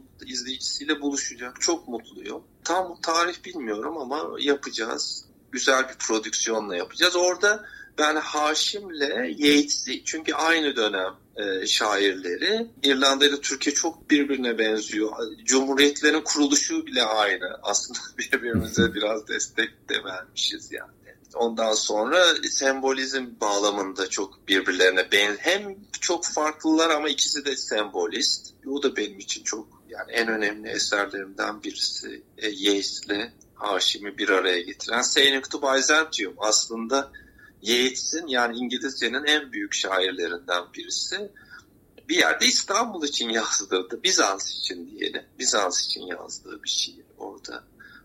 [0.73, 1.61] izleyicisiyle buluşacak.
[1.61, 2.43] Çok mutluyum.
[2.63, 5.25] Tam tarih bilmiyorum ama yapacağız.
[5.51, 7.15] Güzel bir prodüksiyonla yapacağız.
[7.15, 7.65] Orada
[7.97, 12.67] ben Haşim'le Yates'i çünkü aynı dönem e, şairleri.
[12.83, 15.11] İrlanda ile Türkiye çok birbirine benziyor.
[15.45, 17.59] Cumhuriyetlerin kuruluşu bile aynı.
[17.63, 20.91] Aslında birbirimize biraz destek de vermişiz yani.
[21.35, 28.53] Ondan sonra sembolizm bağlamında çok birbirlerine ben hem çok farklılar ama ikisi de sembolist.
[28.67, 34.61] O da benim için çok yani en önemli eserlerimden birisi e, Yeats'le Haşim'i bir araya
[34.61, 37.11] getiren Saying to Byzantium aslında
[37.61, 41.31] Yeats'in yani İngilizcenin en büyük şairlerinden birisi.
[42.09, 44.03] Bir yerde İstanbul için yazdırdı.
[44.03, 45.23] Bizans için diyelim.
[45.39, 47.63] Bizans için yazdığı bir şiir orada.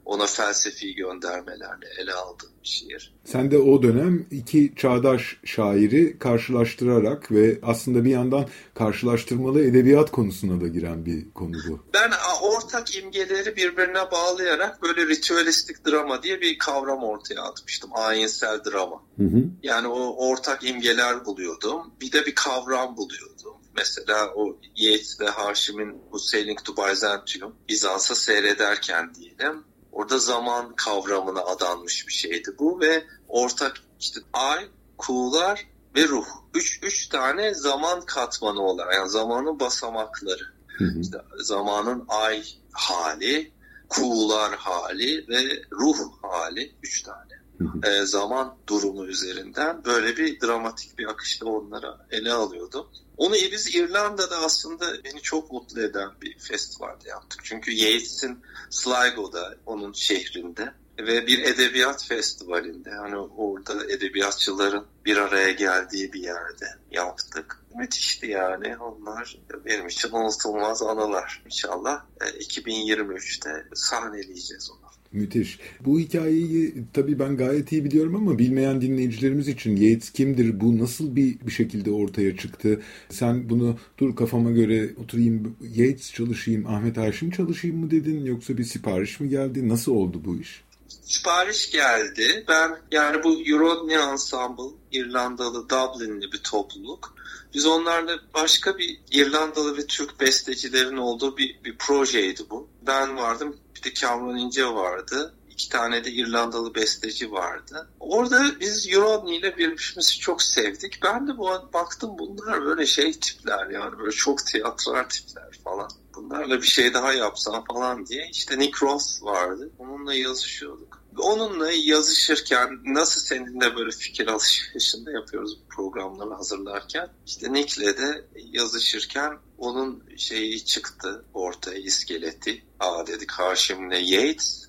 [0.09, 3.15] Ona felsefi göndermelerle ele aldığım bir şiir.
[3.25, 10.61] Sen de o dönem iki çağdaş şairi karşılaştırarak ve aslında bir yandan karşılaştırmalı edebiyat konusuna
[10.61, 11.81] da giren bir konu bu.
[11.95, 12.11] Ben
[12.43, 17.91] ortak imgeleri birbirine bağlayarak böyle ritüelistik drama diye bir kavram ortaya atmıştım.
[17.95, 19.03] Ayinsel drama.
[19.17, 19.45] Hı hı.
[19.63, 21.95] Yani o ortak imgeler buluyordum.
[22.01, 23.55] Bir de bir kavram buluyordum.
[23.77, 29.65] Mesela o Yeats ve Haşim'in bu Sailing to Byzantium Bizans'a seyrederken diyelim
[29.99, 36.27] Orada zaman kavramına adanmış bir şeydi bu ve ortak işte ay, kuğular ve ruh.
[36.55, 40.43] Üç, üç tane zaman katmanı olarak yani zamanın basamakları.
[40.67, 41.01] Hı hı.
[41.01, 43.53] İşte zamanın ay hali,
[43.89, 47.38] kuğular hali ve ruh hali üç tane.
[47.87, 52.87] E, zaman durumu üzerinden böyle bir dramatik bir akışta onlara ele alıyordum.
[53.17, 57.41] Onu biz İrlanda'da aslında beni çok mutlu eden bir festivalde yaptık.
[57.45, 58.39] Çünkü Yates'in
[58.71, 66.67] Sligo'da, onun şehrinde ve bir edebiyat festivalinde hani orada edebiyatçıların bir araya geldiği bir yerde
[66.91, 67.65] yaptık.
[67.75, 71.43] Müthişti yani onlar benim için unutulmaz anılar.
[71.45, 74.88] İnşallah 2023'te e, sahneleyeceğiz onu.
[75.13, 75.59] Müthiş.
[75.85, 80.61] Bu hikayeyi tabii ben gayet iyi biliyorum ama bilmeyen dinleyicilerimiz için Yates kimdir?
[80.61, 82.81] Bu nasıl bir, bir şekilde ortaya çıktı?
[83.11, 88.25] Sen bunu dur kafama göre oturayım Yates çalışayım, Ahmet Haşim çalışayım mı dedin?
[88.25, 89.69] Yoksa bir sipariş mi geldi?
[89.69, 90.63] Nasıl oldu bu iş?
[90.89, 92.45] Sipariş geldi.
[92.49, 97.18] Ben yani bu Eurodne Ensemble İrlandalı Dublin'li bir topluluk.
[97.55, 102.69] Biz onlarla başka bir İrlandalı ve Türk bestecilerin olduğu bir, bir projeydi bu.
[102.87, 105.35] Ben vardım bir de Cameron İnce vardı.
[105.51, 107.89] İki tane de İrlandalı besteci vardı.
[108.01, 111.03] Orada biz Eurodney ile birbirimizi çok sevdik.
[111.03, 115.91] Ben de bu baktım bunlar böyle şey tipler yani böyle çok tiyatral tipler falan.
[116.15, 118.29] Bunlarla bir şey daha yapsam falan diye.
[118.33, 119.71] İşte Nick Ross vardı.
[119.79, 121.03] Onunla yazışıyorduk.
[121.21, 127.09] Onunla yazışırken nasıl seninle böyle fikir alışverişinde yapıyoruz programları hazırlarken.
[127.27, 132.63] İşte Nick'le de yazışırken onun şeyi çıktı ortaya iskeleti.
[132.81, 134.69] Aa dedik Haşim'le Yates.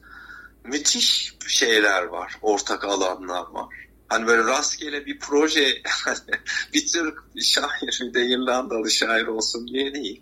[0.63, 2.37] Müthiş şeyler var.
[2.41, 3.75] Ortak alanlar var.
[4.07, 5.81] Hani böyle rastgele bir proje
[6.73, 10.21] bir Türk şair bir de İrlandalı şair olsun diye değil.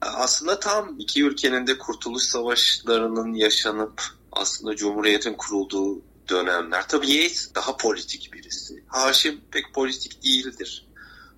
[0.00, 4.02] Aslında tam iki ülkenin de kurtuluş savaşlarının yaşanıp
[4.36, 6.88] aslında Cumhuriyet'in kurulduğu dönemler.
[6.88, 8.84] Tabii Yeats daha politik birisi.
[8.86, 10.86] Haşim pek politik değildir.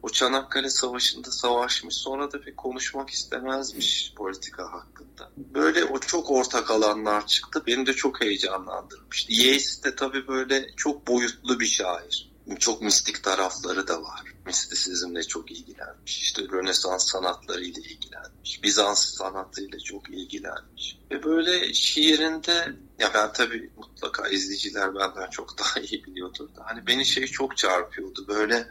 [0.03, 5.31] O Çanakkale Savaşı'nda savaşmış sonra da pek konuşmak istemezmiş politika hakkında.
[5.37, 7.63] Böyle o çok ortak alanlar çıktı.
[7.67, 9.33] Beni de çok heyecanlandırmıştı.
[9.33, 12.33] Yeats de tabii böyle çok boyutlu bir şair.
[12.59, 14.23] Çok mistik tarafları da var.
[14.47, 16.19] Mistisizmle çok ilgilenmiş.
[16.19, 18.63] İşte Rönesans sanatlarıyla ilgilenmiş.
[18.63, 20.99] Bizans sanatıyla çok ilgilenmiş.
[21.11, 26.49] Ve böyle şiirinde ya ben tabii mutlaka izleyiciler benden çok daha iyi biliyordur.
[26.57, 28.29] Hani beni şey çok çarpıyordu.
[28.29, 28.69] Böyle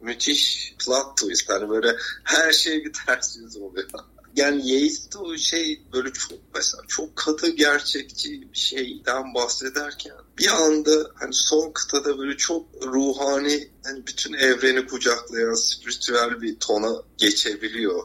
[0.00, 1.50] müthiş plot twist.
[1.50, 3.88] Hani böyle her şey bir ters yüz oluyor.
[4.36, 11.10] Yani Yeats'te o şey böyle çok mesela çok katı gerçekçi bir şeyden bahsederken bir anda
[11.14, 18.02] hani son kıtada böyle çok ruhani hani bütün evreni kucaklayan spiritüel bir tona geçebiliyor.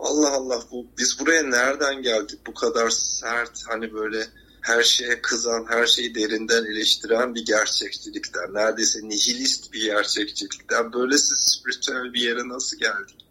[0.00, 4.26] Allah Allah bu biz buraya nereden geldik bu kadar sert hani böyle
[4.60, 12.12] her şeye kızan, her şeyi derinden eleştiren bir gerçekçilikten, neredeyse nihilist bir gerçekçilikten böylesi spiritüel
[12.12, 13.26] bir yere nasıl geldik?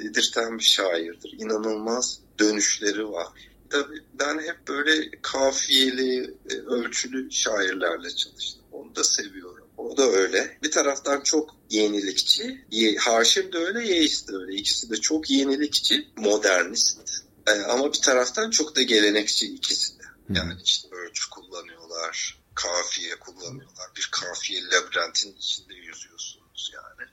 [0.00, 1.34] Dedirten bir şairdir.
[1.38, 3.28] İnanılmaz dönüşleri var.
[3.70, 8.62] Tabii ben hep böyle kafiyeli, e, ölçülü şairlerle çalıştım.
[8.72, 9.66] Onu da seviyorum.
[9.76, 10.58] O da öyle.
[10.62, 12.64] Bir taraftan çok yenilikçi.
[12.98, 14.54] Haşim de öyle, Yeis de öyle.
[14.54, 16.98] İkisi de çok yenilikçi, modernist.
[17.46, 20.01] E, ama bir taraftan çok da gelenekçi ikisi de.
[20.34, 23.86] Yani işte ölçü kullanıyorlar, kafiye kullanıyorlar.
[23.96, 27.10] Bir kafiye labirentin içinde yüzüyorsunuz yani.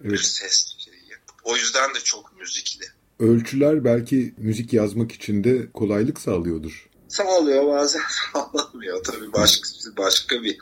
[0.00, 0.12] Evet.
[0.12, 0.96] Bir ses şeyi.
[1.44, 2.84] O yüzden de çok müzikli.
[3.18, 6.90] Ölçüler belki müzik yazmak için de kolaylık sağlıyordur.
[7.08, 8.02] Sağlıyor bazen
[8.32, 9.04] sağlamıyor.
[9.04, 10.58] Tabii başka, başka bir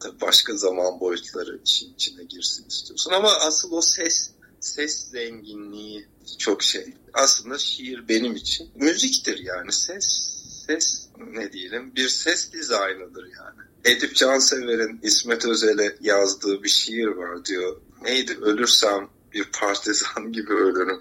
[0.00, 3.12] tabii başka zaman boyutları işin içine girsin istiyorsun.
[3.12, 4.30] Ama asıl o ses
[4.60, 6.08] ses zenginliği
[6.38, 6.94] çok şey.
[7.14, 10.30] Aslında şiir benim için müziktir yani ses
[10.66, 13.68] ses ne diyelim bir ses dizaynıdır yani.
[13.84, 17.80] Edip Cansever'in İsmet Özel'e yazdığı bir şiir var diyor.
[18.02, 21.00] Neydi ölürsem bir partizan gibi ölürüm.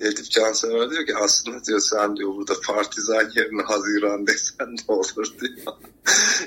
[0.00, 5.34] Edip Cansever diyor ki aslında diyor sen diyor burada partizan yerine Haziran desen de olur
[5.40, 5.74] diyor.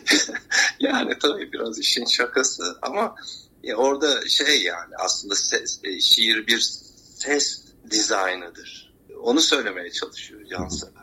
[0.79, 3.15] yani tabii biraz işin şakası ama
[3.63, 6.59] ya orada şey yani aslında ses, e, şiir bir
[7.15, 7.61] ses
[7.91, 8.93] dizaynıdır.
[9.21, 11.02] Onu söylemeye çalışıyor Cansever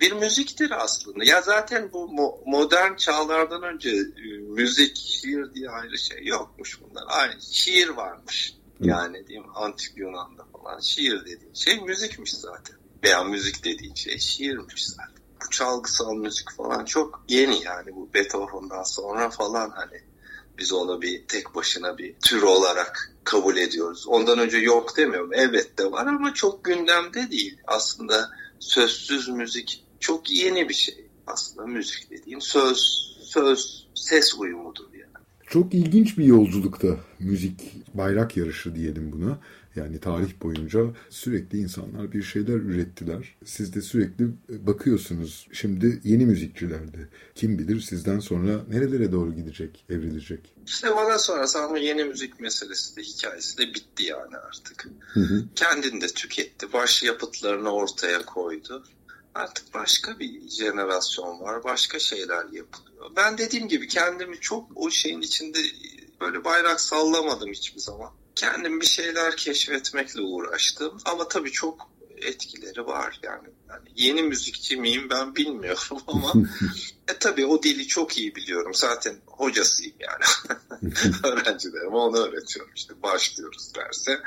[0.00, 1.24] bir müziktir aslında.
[1.24, 2.08] Ya zaten bu
[2.46, 7.04] modern çağlardan önce e, müzik, şiir diye ayrı şey yokmuş bunlar.
[7.08, 8.54] Aynı şiir varmış.
[8.80, 12.76] Yani diyeyim antik Yunan'da falan şiir dediğin şey müzikmiş zaten.
[13.04, 15.22] Veya müzik dediğin şey şiirmiş zaten.
[15.44, 20.02] Bu çalgısal müzik falan çok yeni yani bu Beethoven'dan sonra falan hani
[20.58, 24.04] biz onu bir tek başına bir tür olarak kabul ediyoruz.
[24.08, 25.32] Ondan önce yok demiyorum.
[25.32, 27.58] Elbette var ama çok gündemde değil.
[27.66, 35.24] Aslında sözsüz müzik çok yeni bir şey aslında müzik dediğin söz, söz, ses uyumudur yani.
[35.46, 37.60] Çok ilginç bir yolculukta müzik
[37.94, 39.38] bayrak yarışı diyelim buna.
[39.76, 43.36] Yani tarih boyunca sürekli insanlar bir şeyler ürettiler.
[43.44, 45.48] Siz de sürekli bakıyorsunuz.
[45.52, 47.08] Şimdi yeni müzikçilerde.
[47.34, 50.54] Kim bilir sizden sonra nerelere doğru gidecek, evrilecek?
[50.66, 54.88] İşte bana sonrası ama yeni müzik meselesi de hikayesi de bitti yani artık.
[55.12, 55.44] Hı hı.
[55.54, 56.72] Kendini de tüketti.
[56.72, 58.84] Baş yapıtlarını ortaya koydu
[59.40, 61.64] artık başka bir jenerasyon var.
[61.64, 63.10] Başka şeyler yapılıyor.
[63.16, 65.58] Ben dediğim gibi kendimi çok o şeyin içinde
[66.20, 68.10] böyle bayrak sallamadım hiçbir zaman.
[68.34, 70.98] Kendim bir şeyler keşfetmekle uğraştım.
[71.04, 71.90] Ama tabii çok
[72.22, 73.48] etkileri var yani.
[73.68, 76.32] yani yeni müzikçi miyim ben bilmiyorum ama
[77.08, 78.74] e tabii o dili çok iyi biliyorum.
[78.74, 80.54] Zaten hocasıyım yani.
[81.24, 82.72] Öğrencilerime onu öğretiyorum.
[82.76, 84.20] İşte başlıyoruz derse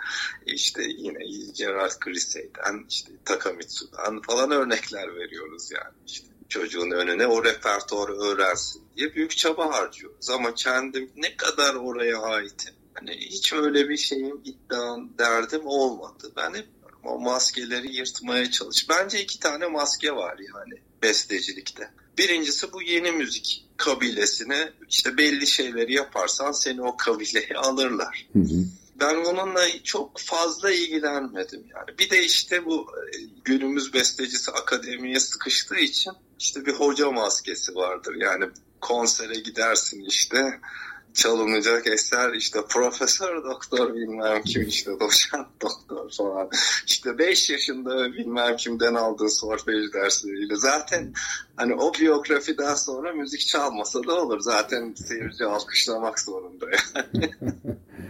[0.46, 1.20] işte yine
[1.54, 5.94] Gerard Grisey'den işte Takamitsu'dan falan örnekler veriyoruz yani.
[6.08, 10.30] işte çocuğun önüne o repertuarı öğrensin diye büyük çaba harcıyoruz.
[10.30, 12.74] Ama kendim ne kadar oraya aitim.
[12.94, 16.32] Hani hiç öyle bir şeyim, iddiam, derdim olmadı.
[16.38, 16.68] Ben hep
[17.06, 18.90] o maskeleri yırtmaya çalış.
[18.90, 21.90] Bence iki tane maske var yani bestecilikte.
[22.18, 28.28] Birincisi bu yeni müzik kabilesine işte belli şeyleri yaparsan seni o kabileye alırlar.
[28.34, 28.66] Hı hı.
[29.00, 31.98] Ben onunla çok fazla ilgilenmedim yani.
[32.00, 38.16] Bir de işte bu e, günümüz bestecisi akademiye sıkıştığı için işte bir hoca maskesi vardır.
[38.16, 38.46] Yani
[38.82, 40.60] konsere gidersin işte
[41.14, 46.50] çalınacak eser işte profesör doktor bilmem kim işte doçent doktor falan
[46.88, 51.14] işte 5 yaşında bilmem kimden aldığı solfej dersleriyle zaten
[51.56, 57.34] hani o biyografiden sonra müzik çalmasa da olur zaten seyirci alkışlamak zorunda yani.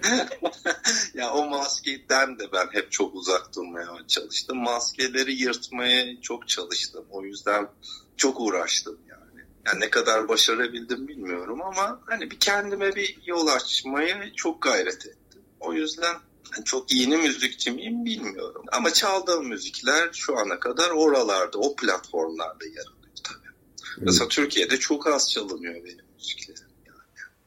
[1.14, 4.58] ya o maskeden de ben hep çok uzak durmaya çalıştım.
[4.58, 7.06] Maskeleri yırtmaya çok çalıştım.
[7.12, 7.68] O yüzden
[8.18, 8.98] çok uğraştım
[9.66, 9.74] yani.
[9.74, 15.42] Yani ne kadar başarabildim bilmiyorum ama hani bir kendime bir yol açmaya çok gayret ettim.
[15.60, 16.16] O yüzden
[16.66, 18.64] çok yeni müzikçi miyim bilmiyorum.
[18.72, 23.48] Ama çaldığım müzikler şu ana kadar oralarda, o platformlarda yer alıyor tabii.
[23.98, 24.06] Evet.
[24.06, 26.74] Mesela Türkiye'de çok az çalınıyor benim müziklerim.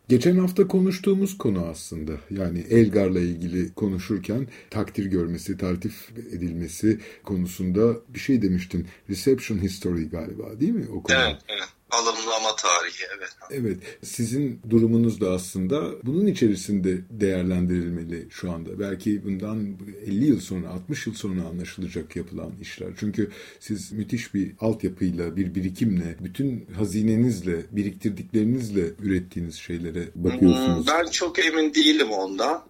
[0.09, 8.18] Geçen hafta konuştuğumuz konu aslında yani Elgar'la ilgili konuşurken takdir görmesi, tartif edilmesi konusunda bir
[8.18, 8.88] şey demiştin.
[9.11, 11.16] Reception history galiba değil mi o konu?
[11.16, 11.68] Evet, evet.
[11.90, 13.31] Alımlama tarihi evet.
[13.51, 18.79] Evet sizin durumunuz da aslında bunun içerisinde değerlendirilmeli şu anda.
[18.79, 22.88] Belki bundan 50 yıl sonra 60 yıl sonra anlaşılacak yapılan işler.
[23.01, 30.87] Çünkü siz müthiş bir altyapıyla bir birikimle bütün hazinenizle biriktirdiklerinizle ürettiğiniz şeylere bakıyorsunuz.
[30.87, 32.64] Hmm, ben çok emin değilim ondan.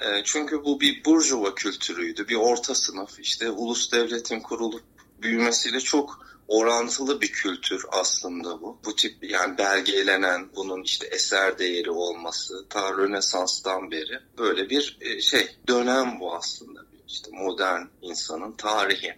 [0.00, 2.28] E, çünkü bu bir burjuva kültürüydü.
[2.28, 4.82] Bir orta sınıf işte ulus devletin kurulup
[5.22, 8.78] büyümesiyle çok orantılı bir kültür aslında bu.
[8.84, 15.20] Bu tip yani belgelenen bunun işte eser değeri olması ta Rönesans'tan beri böyle bir e,
[15.20, 16.86] şey dönem bu aslında.
[17.08, 19.14] işte modern insanın tarihi.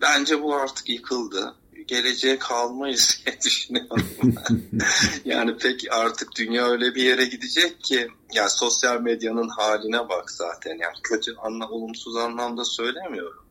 [0.00, 1.54] Bence bu artık yıkıldı.
[1.86, 4.06] Geleceğe kalmayız diye düşünüyorum.
[5.24, 10.70] yani pek artık dünya öyle bir yere gidecek ki yani sosyal medyanın haline bak zaten.
[10.70, 13.41] Yani kötü anla olumsuz anlamda söylemiyorum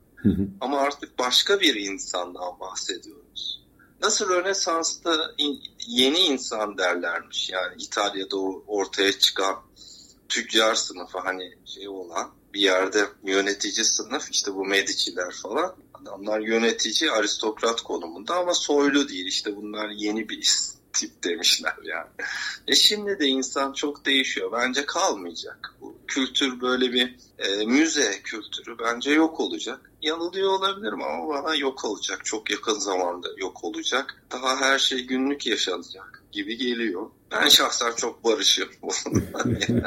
[0.61, 3.61] ama artık başka bir insandan bahsediyoruz.
[4.01, 5.35] Nasıl Rönesans'ta
[5.87, 9.55] yeni insan derlermiş yani İtalya'da ortaya çıkan
[10.29, 17.11] tüccar sınıfı hani şey olan bir yerde yönetici sınıf işte bu Medici'ler falan adamlar yönetici
[17.11, 20.41] aristokrat konumunda ama soylu değil işte bunlar yeni bir
[20.93, 22.09] tip demişler yani.
[22.67, 24.51] E şimdi de insan çok değişiyor.
[24.51, 25.75] Bence kalmayacak.
[25.81, 29.90] Bu kültür böyle bir e, müze kültürü bence yok olacak.
[30.01, 32.25] Yanılıyor olabilirim ama bana yok olacak.
[32.25, 34.23] Çok yakın zamanda yok olacak.
[34.31, 37.09] Daha her şey günlük yaşanacak gibi geliyor.
[37.31, 38.69] Ben şahsen çok barışım.
[39.13, 39.83] yani.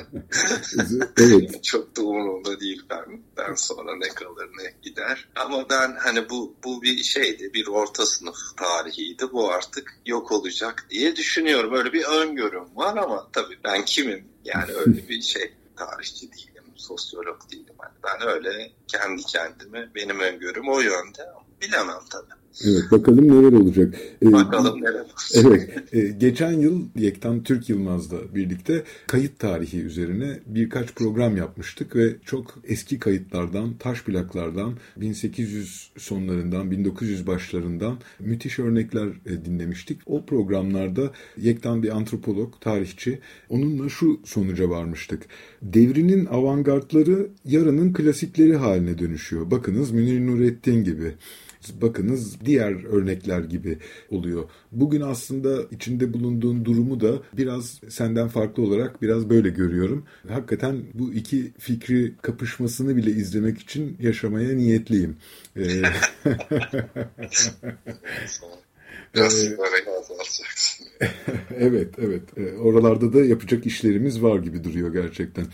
[1.19, 1.65] evet.
[1.65, 3.23] çok da umurumda değil ben.
[3.37, 5.29] Ben sonra ne kalır ne gider.
[5.37, 7.51] Ama ben hani bu bu bir şeydi.
[7.55, 9.33] Bir orta sınıf tarihiydi.
[9.33, 11.73] Bu artık yok olacak diye düşünüyorum.
[11.73, 14.29] Böyle bir öngörüm var ama tabii ben kimim?
[14.45, 17.75] Yani öyle bir şey tarihçi değilim, sosyolog değilim.
[17.83, 21.29] Yani ben öyle kendi kendime benim öngörüm o yönde.
[21.61, 22.44] Bilemem tabii.
[22.63, 23.95] Evet bakalım neler olacak.
[24.23, 25.05] Ee, bakalım neler olacak.
[25.35, 32.17] Evet e, geçen yıl Yektan Türk Yılmaz'la birlikte kayıt tarihi üzerine birkaç program yapmıştık ve
[32.25, 40.01] çok eski kayıtlardan, taş plaklardan 1800 sonlarından 1900 başlarından müthiş örnekler e, dinlemiştik.
[40.07, 45.23] O programlarda Yektan bir antropolog, tarihçi onunla şu sonuca varmıştık.
[45.63, 49.51] Devrinin avantgardları yarının klasikleri haline dönüşüyor.
[49.51, 51.15] Bakınız Münir Nurettin gibi
[51.81, 53.79] bakınız diğer örnekler gibi
[54.11, 54.45] oluyor.
[54.73, 60.05] Bugün aslında içinde bulunduğun durumu da biraz senden farklı olarak biraz böyle görüyorum.
[60.29, 65.17] Hakikaten bu iki fikri kapışmasını bile izlemek için yaşamaya niyetliyim.
[65.57, 65.63] Ee,
[71.59, 72.23] evet, evet.
[72.61, 75.47] Oralarda da yapacak işlerimiz var gibi duruyor gerçekten.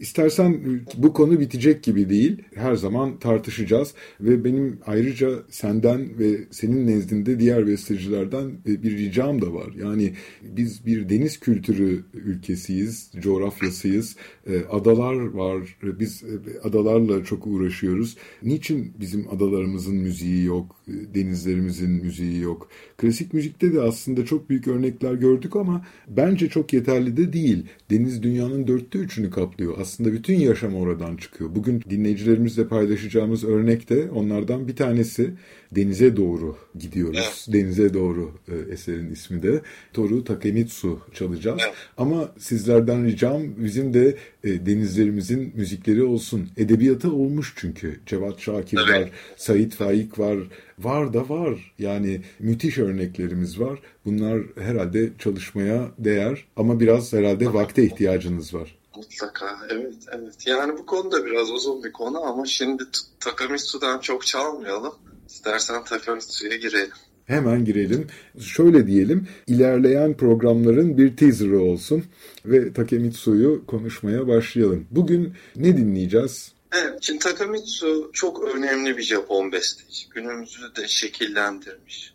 [0.00, 2.42] İstersen bu konu bitecek gibi değil.
[2.54, 9.54] Her zaman tartışacağız ve benim ayrıca senden ve senin nezdinde diğer bestecilerden bir ricam da
[9.54, 9.72] var.
[9.82, 10.12] Yani
[10.42, 14.16] biz bir deniz kültürü ülkesiyiz, coğrafyasıyız.
[14.46, 15.76] E, adalar var.
[15.82, 18.16] Biz e, adalarla çok uğraşıyoruz.
[18.42, 22.68] Niçin bizim adalarımızın müziği yok, e, denizlerimizin müziği yok?
[22.96, 27.66] Klasik müzikte de aslında çok büyük örnekler gördük ama bence çok yeterli de değil.
[27.90, 29.67] Deniz dünyanın dörtte üçünü kaplıyor.
[29.80, 31.54] Aslında bütün yaşam oradan çıkıyor.
[31.54, 35.30] Bugün dinleyicilerimizle paylaşacağımız örnek de onlardan bir tanesi.
[35.76, 37.18] Denize doğru gidiyoruz.
[37.22, 37.46] Evet.
[37.48, 39.60] Denize doğru e, eserin ismi de.
[39.92, 41.60] Toru Takemitsu çalacağız.
[41.64, 41.74] Evet.
[41.96, 46.48] Ama sizlerden ricam bizim de e, denizlerimizin müzikleri olsun.
[46.56, 48.00] Edebiyata olmuş çünkü.
[48.06, 49.02] Cevat Şakir evet.
[49.02, 50.38] var, Sait Faik var.
[50.78, 51.72] Var da var.
[51.78, 53.78] Yani müthiş örneklerimiz var.
[54.04, 58.77] Bunlar herhalde çalışmaya değer ama biraz herhalde vakte ihtiyacınız var.
[58.98, 60.46] Mutlaka evet evet.
[60.46, 62.84] Yani bu konuda biraz uzun bir konu ama şimdi
[63.20, 64.94] Takamitsu'dan çok çalmayalım.
[65.28, 66.92] İstersen Takamitsu'ya girelim.
[67.24, 68.06] Hemen girelim.
[68.40, 72.04] Şöyle diyelim, ilerleyen programların bir teaserı olsun
[72.44, 74.86] ve Takemitsu'yu konuşmaya başlayalım.
[74.90, 76.52] Bugün ne dinleyeceğiz?
[76.72, 80.08] Evet, şimdi Takamitsu çok önemli bir Japon besteci.
[80.08, 82.14] Günümüzü de şekillendirmiş.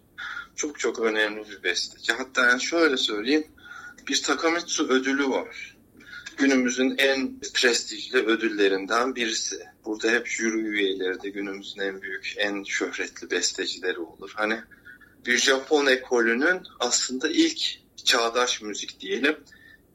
[0.55, 2.13] Çok çok önemli bir besteci.
[2.13, 3.43] Hatta yani şöyle söyleyeyim,
[4.07, 5.72] bir Takamitsu ödülü var.
[6.37, 9.59] Günümüzün en prestijli ödüllerinden birisi.
[9.85, 14.31] Burada hep jüri üyeleri de günümüzün en büyük, en şöhretli bestecileri olur.
[14.35, 14.59] Hani
[15.25, 17.59] bir Japon ekolünün aslında ilk
[18.05, 19.35] çağdaş müzik diyelim,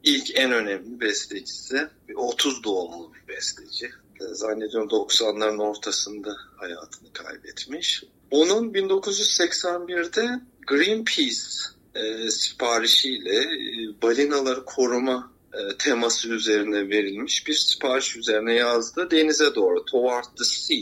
[0.03, 1.87] ilk en önemli bestecisi.
[2.15, 3.91] 30 doğumlu bir besteci.
[4.19, 8.03] Zannediyorum 90'ların ortasında hayatını kaybetmiş.
[8.31, 11.39] Onun 1981'de Greenpeace
[11.95, 19.11] e, siparişiyle e, balinaları koruma e, teması üzerine verilmiş bir sipariş üzerine yazdı.
[19.11, 20.77] Denize doğru, Toward the Sea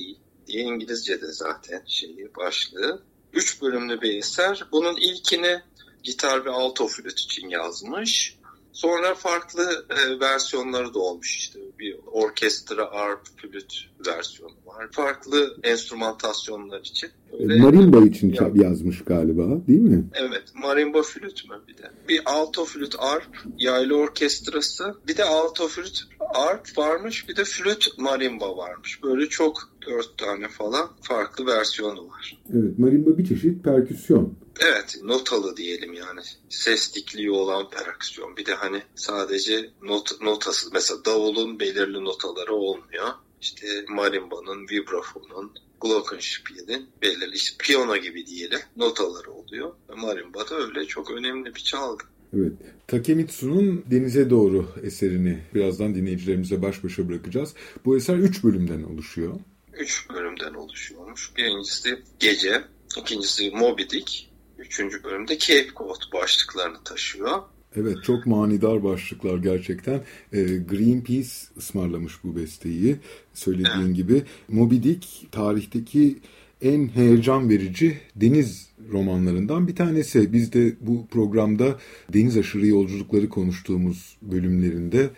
[0.47, 3.03] diye İngilizce'de zaten şeyi başlığı.
[3.33, 4.63] Üç bölümlü bir eser.
[4.71, 5.61] Bunun ilkini
[6.03, 8.37] gitar ve alto flüt için yazmış.
[8.73, 13.73] Sonra farklı e, versiyonları da olmuş işte bir orkestra, arp, flüt
[14.07, 14.87] versiyonu var.
[14.91, 17.11] Farklı enstrümantasyonlar için.
[17.39, 20.05] Marimba için ya, yazmış galiba değil mi?
[20.13, 20.43] Evet.
[20.63, 21.91] Marimba flüt mü bir de?
[22.09, 24.95] Bir alto flüt, arp, yaylı orkestrası.
[25.07, 27.29] Bir de alto flüt, arp varmış.
[27.29, 29.03] Bir de flüt marimba varmış.
[29.03, 32.41] Böyle çok dört tane falan farklı versiyonu var.
[32.53, 32.79] Evet.
[32.79, 34.33] Marimba bir çeşit perküsyon.
[34.59, 36.19] Evet, notalı diyelim yani.
[36.49, 38.37] Ses dikliği olan perküsyon.
[38.37, 43.07] Bir de hani sadece not, notası, mesela davulun belirli notaları olmuyor.
[43.41, 45.51] İşte marimba'nın, vibrafonun,
[45.81, 49.73] glockenspiel'in belirli işte piyano gibi diyelim notaları oluyor.
[49.97, 52.05] Marimba da öyle çok önemli bir çalgı.
[52.33, 52.53] Evet.
[52.87, 57.53] Takemitsu'nun Denize Doğru eserini birazdan dinleyicilerimize baş başa bırakacağız.
[57.85, 59.39] Bu eser üç bölümden oluşuyor.
[59.73, 61.31] Üç bölümden oluşuyormuş.
[61.37, 62.63] Birincisi Gece,
[62.97, 67.41] ikincisi Moby Dick, Üçüncü bölümde Cape Cod başlıklarını taşıyor.
[67.75, 70.01] Evet çok manidar başlıklar gerçekten.
[70.33, 72.95] E, Greenpeace ısmarlamış bu besteyi
[73.33, 73.95] söylediğin evet.
[73.95, 74.23] gibi.
[74.49, 76.15] Moby Dick tarihteki
[76.61, 80.33] en heyecan verici deniz romanlarından bir tanesi.
[80.33, 81.75] Biz de bu programda
[82.13, 85.09] deniz aşırı yolculukları konuştuğumuz bölümlerinde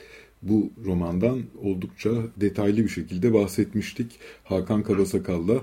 [0.42, 4.12] bu romandan oldukça detaylı bir şekilde bahsetmiştik.
[4.44, 5.62] Hakan Karasakal'la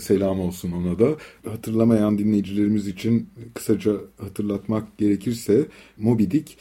[0.00, 1.16] selam olsun ona da.
[1.44, 5.66] Hatırlamayan dinleyicilerimiz için kısaca hatırlatmak gerekirse
[5.98, 6.56] Moby Dick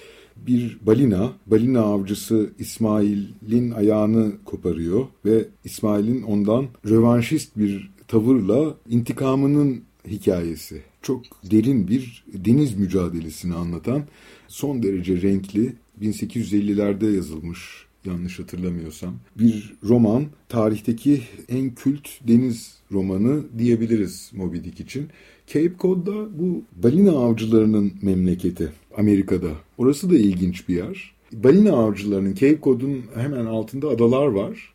[0.47, 10.81] bir balina, balina avcısı İsmail'in ayağını koparıyor ve İsmail'in ondan rövanşist bir tavırla intikamının hikayesi.
[11.01, 14.03] Çok derin bir deniz mücadelesini anlatan
[14.47, 19.13] son derece renkli 1850'lerde yazılmış yanlış hatırlamıyorsam.
[19.39, 25.07] Bir roman, tarihteki en kült deniz romanı diyebiliriz Moby Dick için.
[25.47, 29.51] Cape Cod'da bu balina avcılarının memleketi Amerika'da.
[29.77, 31.11] Orası da ilginç bir yer.
[31.33, 34.73] Balina avcılarının Cape Cod'un hemen altında adalar var.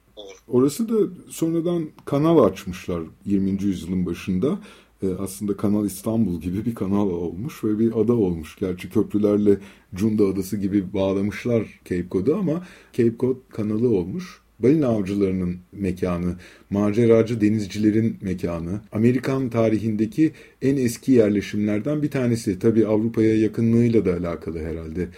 [0.49, 0.95] Orası da
[1.29, 3.63] sonradan kanal açmışlar 20.
[3.63, 4.59] yüzyılın başında.
[5.03, 8.57] Ee, aslında Kanal İstanbul gibi bir kanal olmuş ve bir ada olmuş.
[8.61, 9.59] Gerçi köprülerle
[9.95, 14.43] Cunda Adası gibi bağlamışlar Cape Cod'u ama Cape Cod kanalı olmuş.
[14.59, 16.37] Balina avcılarının mekanı,
[16.71, 20.33] maceracı denizcilerin mekanı, Amerikan tarihindeki
[20.63, 22.59] en eski yerleşimlerden bir tanesi.
[22.59, 25.09] Tabii Avrupa'ya yakınlığıyla da alakalı herhalde.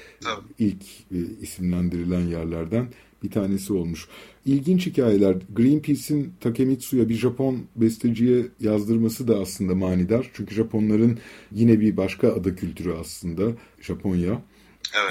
[0.59, 0.83] İlk
[1.13, 2.87] e, isimlendirilen yerlerden
[3.25, 4.09] bir tanesi olmuş.
[4.47, 5.37] İlginç hikayeler.
[5.57, 10.31] Greenpeace'in Takemitsu'ya bir Japon besteciye yazdırması da aslında manidar.
[10.33, 11.19] Çünkü Japonların
[11.53, 14.43] yine bir başka ada kültürü aslında Japonya.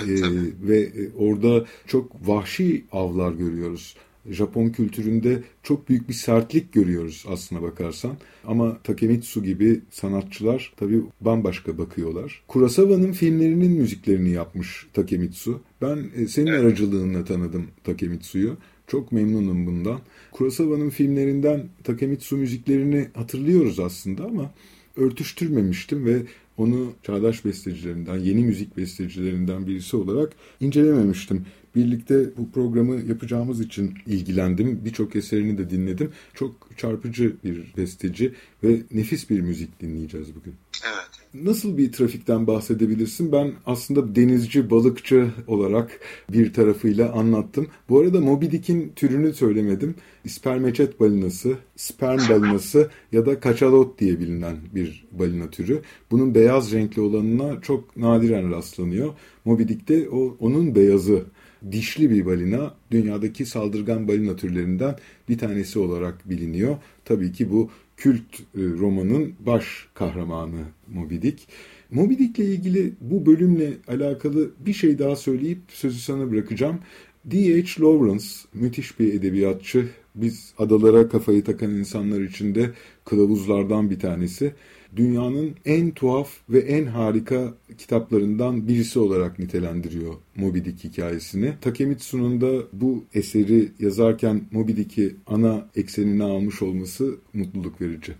[0.01, 3.95] Evet, ee, ve orada çok vahşi avlar görüyoruz.
[4.29, 8.17] Japon kültüründe çok büyük bir sertlik görüyoruz aslına bakarsan.
[8.47, 12.43] Ama Takemitsu gibi sanatçılar tabii bambaşka bakıyorlar.
[12.47, 15.61] Kurosawa'nın filmlerinin müziklerini yapmış Takemitsu.
[15.81, 18.57] Ben e, senin aracılığınla tanıdım Takemitsu'yu.
[18.87, 19.99] Çok memnunum bundan.
[20.31, 24.51] Kurosawa'nın filmlerinden Takemitsu müziklerini hatırlıyoruz aslında ama
[24.95, 26.21] örtüştürmemiştim ve
[26.57, 31.45] onu çağdaş bestecilerinden, yeni müzik bestecilerinden birisi olarak incelememiştim.
[31.75, 34.85] Birlikte bu programı yapacağımız için ilgilendim.
[34.85, 36.11] Birçok eserini de dinledim.
[36.33, 40.53] Çok çarpıcı bir besteci ve nefis bir müzik dinleyeceğiz bugün.
[40.85, 41.45] Evet.
[41.45, 43.31] Nasıl bir trafikten bahsedebilirsin?
[43.31, 45.99] Ben aslında denizci, balıkçı olarak
[46.29, 47.67] bir tarafıyla anlattım.
[47.89, 49.95] Bu arada Moby Dick'in türünü söylemedim.
[50.23, 55.81] İspermeçet balinası, sperm balinası ya da kaçalot diye bilinen bir balina türü.
[56.11, 59.13] Bunun beyaz renkli olanına çok nadiren rastlanıyor.
[59.45, 61.23] Moby Dick'te o, onun beyazı
[61.71, 64.95] dişli bir balina dünyadaki saldırgan balina türlerinden
[65.29, 66.77] bir tanesi olarak biliniyor.
[67.05, 70.61] Tabii ki bu kült e, romanın baş kahramanı
[70.93, 71.47] Moby Dick.
[71.91, 76.79] Moby Dick ile ilgili bu bölümle alakalı bir şey daha söyleyip sözü sana bırakacağım.
[77.25, 77.81] D.H.
[77.81, 79.89] Lawrence müthiş bir edebiyatçı.
[80.15, 82.71] Biz adalara kafayı takan insanlar için de
[83.05, 84.53] kılavuzlardan bir tanesi.
[84.95, 91.55] Dünyanın en tuhaf ve en harika kitaplarından birisi olarak nitelendiriyor Moby Dick hikayesini.
[91.61, 98.15] Takemitsu'nun da bu eseri yazarken Moby Dick'i ana eksenine almış olması mutluluk verici.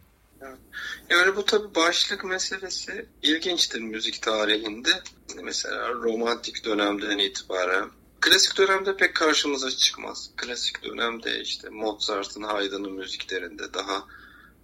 [1.09, 4.89] Yani bu tabi başlık meselesi ilginçtir müzik tarihinde.
[5.43, 7.89] Mesela romantik dönemden itibaren
[8.24, 10.30] Klasik dönemde pek karşımıza çıkmaz.
[10.38, 14.07] Klasik dönemde işte Mozart'ın, Haydn'ın müziklerinde daha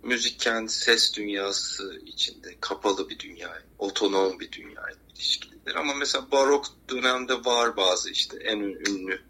[0.03, 4.83] müzik kendi ses dünyası içinde kapalı bir dünya, otonom bir dünya
[5.15, 5.75] ilişkilidir.
[5.75, 9.21] Ama mesela barok dönemde var bazı işte en ünlü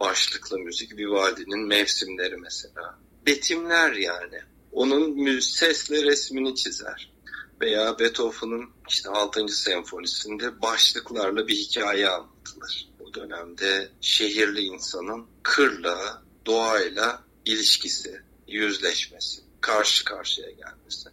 [0.00, 2.98] başlıklı müzik Vivaldi'nin mevsimleri mesela.
[3.26, 4.40] Betimler yani.
[4.72, 7.12] Onun sesle resmini çizer.
[7.60, 9.48] Veya Beethoven'ın işte 6.
[9.48, 21.08] senfonisinde başlıklarla bir hikaye anlatılır dönemde şehirli insanın kırla, doğayla ilişkisi, yüzleşmesi, karşı karşıya gelmesi.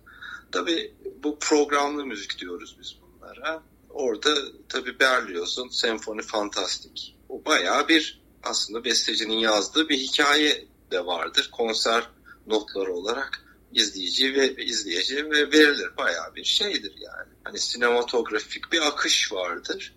[0.52, 0.94] Tabii
[1.24, 3.64] bu programlı müzik diyoruz biz bunlara.
[3.90, 4.36] Orada
[4.70, 7.16] tabii Berlioz'un Senfoni Fantastik.
[7.30, 11.50] O bayağı bir aslında bestecinin yazdığı bir hikaye de vardır.
[11.52, 12.04] Konser
[12.48, 17.34] notları olarak izleyici ve izleyici ve verilir bayağı bir şeydir yani.
[17.44, 19.94] Hani sinematografik bir akış vardır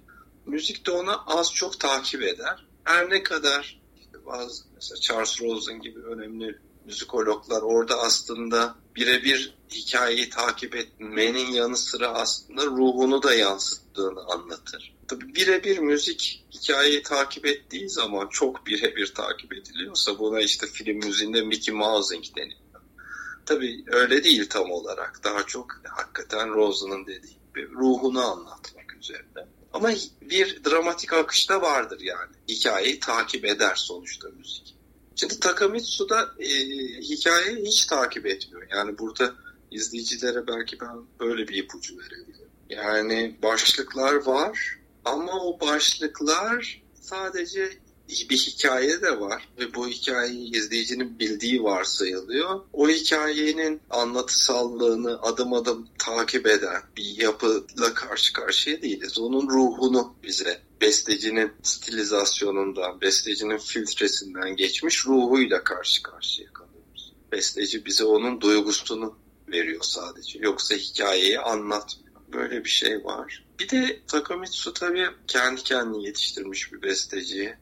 [0.46, 2.66] müzik de onu az çok takip eder.
[2.84, 3.80] Her ne kadar
[4.26, 12.08] bazı mesela Charles Rosen gibi önemli müzikologlar orada aslında birebir hikayeyi takip etmenin yanı sıra
[12.08, 14.94] aslında ruhunu da yansıttığını anlatır.
[15.08, 21.42] Tabi birebir müzik hikayeyi takip ettiği zaman çok birebir takip ediliyorsa buna işte film müziğinde
[21.42, 22.58] Mickey Mousing deniyor.
[23.46, 25.20] Tabi öyle değil tam olarak.
[25.24, 29.46] Daha çok hakikaten Rosen'ın dediği gibi ruhunu anlatmak üzerine.
[29.72, 32.30] Ama bir dramatik akışta vardır yani.
[32.48, 34.74] Hikayeyi takip eder sonuçta müzik.
[35.16, 36.48] Şimdi Takamitsu da e,
[37.00, 38.66] hikayeyi hiç takip etmiyor.
[38.70, 39.34] Yani burada
[39.70, 42.48] izleyicilere belki ben böyle bir ipucu verebilirim.
[42.68, 47.78] Yani başlıklar var ama o başlıklar sadece
[48.30, 52.60] bir hikaye de var ve bu hikayeyi izleyicinin bildiği varsayılıyor.
[52.72, 59.18] O hikayenin anlatısallığını adım adım takip eden bir yapıyla karşı karşıya değiliz.
[59.18, 67.12] Onun ruhunu bize bestecinin stilizasyonundan, bestecinin filtresinden geçmiş ruhuyla karşı karşıya kalıyoruz.
[67.32, 69.16] Besteci bize onun duygusunu
[69.48, 70.38] veriyor sadece.
[70.38, 72.12] Yoksa hikayeyi anlatmıyor.
[72.32, 73.44] Böyle bir şey var.
[73.60, 77.56] Bir de Takamitsu tabii kendi kendini yetiştirmiş bir besteci.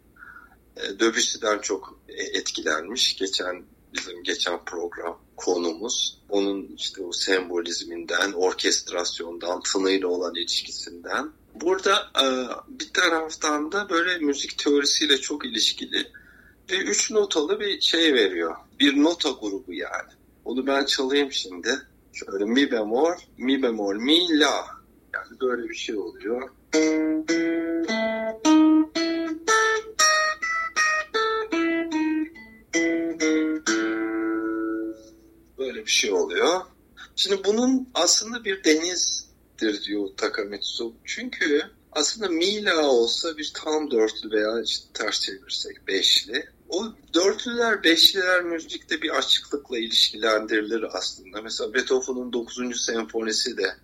[0.82, 3.16] E, Debussy'den çok e, etkilenmiş.
[3.16, 3.62] Geçen
[3.94, 6.18] bizim geçen program konumuz.
[6.28, 11.30] Onun işte o sembolizminden, orkestrasyondan, tınıyla olan ilişkisinden.
[11.54, 12.24] Burada e,
[12.68, 16.06] bir taraftan da böyle müzik teorisiyle çok ilişkili
[16.70, 18.56] ve üç notalı bir şey veriyor.
[18.80, 20.10] Bir nota grubu yani.
[20.44, 21.78] Onu ben çalayım şimdi.
[22.12, 24.66] Şöyle mi bemol, mi bemol, mi la.
[25.14, 26.50] Yani böyle bir şey oluyor.
[35.80, 36.60] Böyle bir şey oluyor.
[37.16, 40.94] Şimdi bunun aslında bir denizdir diyor Takamitsu.
[41.04, 41.62] Çünkü
[41.92, 46.48] aslında Mila olsa bir tam dörtlü veya işte ters çevirsek beşli.
[46.68, 51.42] O dörtlüler, beşliler müzikte bir açıklıkla ilişkilendirilir aslında.
[51.42, 52.84] Mesela Beethoven'ın 9.
[52.84, 53.76] senfonisi de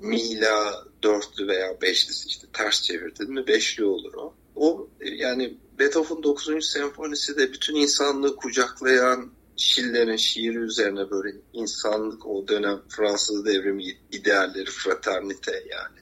[0.00, 4.34] Mila dörtlü veya beşlisi işte ters çevirdin mi beşli olur o.
[4.56, 6.66] O yani Beethoven 9.
[6.66, 9.30] senfonisi de bütün insanlığı kucaklayan
[9.62, 15.98] Schiller'in şiiri üzerine böyle insanlık o dönem Fransız devrimi idealleri, fraternite yani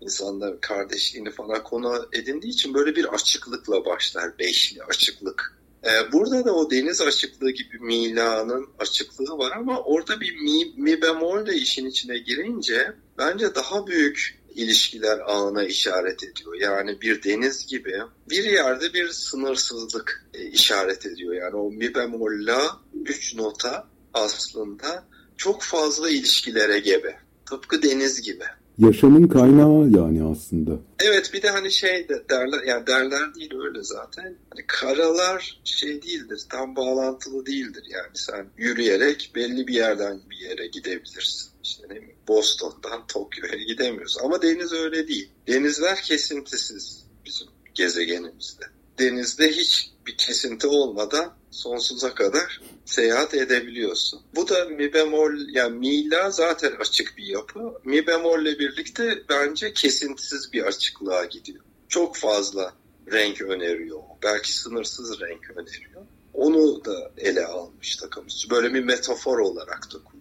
[0.00, 4.38] insanlar kardeşliğini falan konu edindiği için böyle bir açıklıkla başlar.
[4.38, 5.60] Beşli açıklık.
[5.84, 11.02] Ee, burada da o deniz açıklığı gibi Mila'nın açıklığı var ama orada bir mi, mi
[11.02, 16.54] bemol de işin içine girince bence daha büyük ilişkiler ağına işaret ediyor.
[16.60, 21.34] Yani bir deniz gibi bir yerde bir sınırsızlık e, işaret ediyor.
[21.34, 25.04] Yani o mi bemolla üç nota aslında
[25.36, 27.18] çok fazla ilişkilere gebe.
[27.46, 28.44] Tıpkı deniz gibi.
[28.78, 30.70] Yaşamın kaynağı yani aslında.
[31.00, 34.34] Evet bir de hani şey de derler yani derler değil öyle zaten.
[34.50, 40.66] Hani karalar şey değildir tam bağlantılı değildir yani sen yürüyerek belli bir yerden bir yere
[40.66, 41.49] gidebilirsin.
[41.64, 45.30] İşte ne bileyim Boston'dan Tokyo'ya gidemiyoruz ama deniz öyle değil.
[45.48, 48.64] Denizler kesintisiz bizim gezegenimizde.
[48.98, 54.22] Denizde hiç bir kesinti olmadan sonsuza kadar seyahat edebiliyorsun.
[54.34, 57.72] Bu da mi bemol yani mi la zaten açık bir yapı.
[57.84, 61.64] Mi bemolle birlikte bence kesintisiz bir açıklığa gidiyor.
[61.88, 62.74] Çok fazla
[63.12, 64.00] renk öneriyor.
[64.22, 66.02] Belki sınırsız renk öneriyor.
[66.34, 68.46] Onu da ele almış takımız.
[68.50, 70.19] Böyle bir metafor olarak da kullanmış.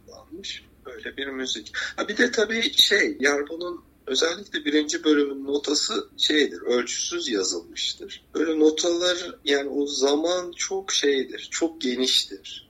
[0.90, 1.72] Böyle bir müzik.
[1.96, 8.26] Ha bir de tabii şey yani bunun özellikle birinci bölümün notası şeydir, ölçüsüz yazılmıştır.
[8.34, 12.70] Böyle notalar yani o zaman çok şeydir, çok geniştir.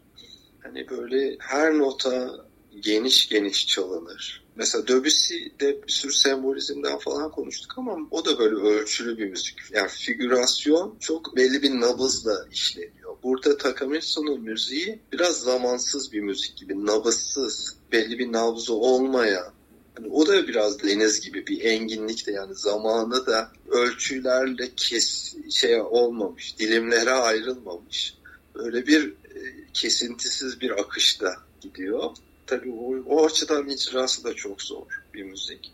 [0.63, 2.45] Hani böyle her nota
[2.80, 4.43] geniş geniş çalınır.
[4.55, 9.55] Mesela Debussy'de bir sürü sembolizmden falan konuştuk ama o da böyle ölçülü bir müzik.
[9.72, 12.99] Yani figürasyon çok belli bir nabızla işleniyor.
[13.24, 19.53] Burada Takamitsu'nun müziği biraz zamansız bir müzik gibi, nabızsız, belli bir nabzı olmayan.
[19.97, 26.59] Yani o da biraz deniz gibi bir enginlikte yani zamanı da ölçülerle kes şey olmamış,
[26.59, 28.17] dilimlere ayrılmamış.
[28.55, 29.39] Böyle bir e,
[29.74, 32.11] kesintisiz bir akışta gidiyor
[32.49, 35.72] tabii o, o açıdan icrası da çok zor bir müzik.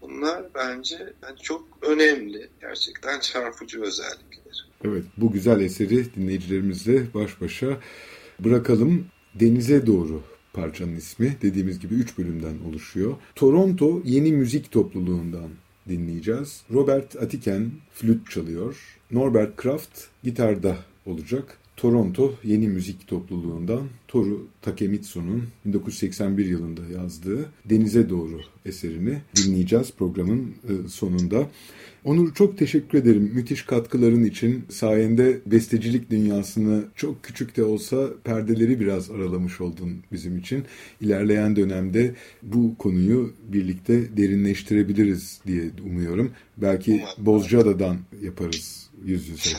[0.00, 2.48] Bunlar bence yani çok önemli.
[2.60, 4.67] Gerçekten çarpıcı özellikler.
[4.84, 7.78] Evet bu güzel eseri dinleyicilerimizle baş başa
[8.40, 9.06] bırakalım.
[9.34, 10.22] Denize doğru
[10.52, 13.16] parçanın ismi dediğimiz gibi 3 bölümden oluşuyor.
[13.34, 15.50] Toronto Yeni Müzik Topluluğundan
[15.88, 16.62] dinleyeceğiz.
[16.72, 18.98] Robert Atiken flüt çalıyor.
[19.10, 21.58] Norbert Kraft gitarda olacak.
[21.78, 30.88] Toronto Yeni Müzik Topluluğundan Toru Takemitsu'nun 1981 yılında yazdığı Denize Doğru eserini dinleyeceğiz programın e,
[30.88, 31.50] sonunda.
[32.04, 34.64] Onur çok teşekkür ederim müthiş katkıların için.
[34.68, 40.64] Sayende bestecilik dünyasını çok küçük de olsa perdeleri biraz aralamış oldun bizim için.
[41.00, 46.32] İlerleyen dönemde bu konuyu birlikte derinleştirebiliriz diye umuyorum.
[46.56, 49.50] Belki Bozcaada'dan yaparız yüz yüze.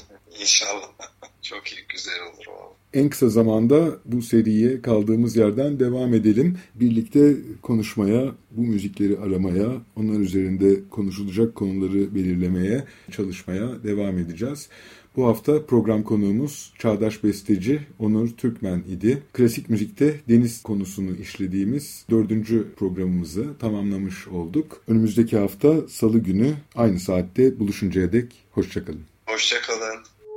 [0.41, 1.18] İnşallah.
[1.49, 2.75] Çok iyi, güzel olur o.
[2.93, 6.57] En kısa zamanda bu seriye kaldığımız yerden devam edelim.
[6.75, 14.69] Birlikte konuşmaya, bu müzikleri aramaya, onlar üzerinde konuşulacak konuları belirlemeye, çalışmaya devam edeceğiz.
[15.15, 19.23] Bu hafta program konuğumuz çağdaş besteci Onur Türkmen idi.
[19.33, 24.81] Klasik müzikte deniz konusunu işlediğimiz dördüncü programımızı tamamlamış olduk.
[24.87, 29.01] Önümüzdeki hafta salı günü aynı saatte buluşuncaya dek hoşçakalın.
[29.25, 30.18] Hoşçakalın.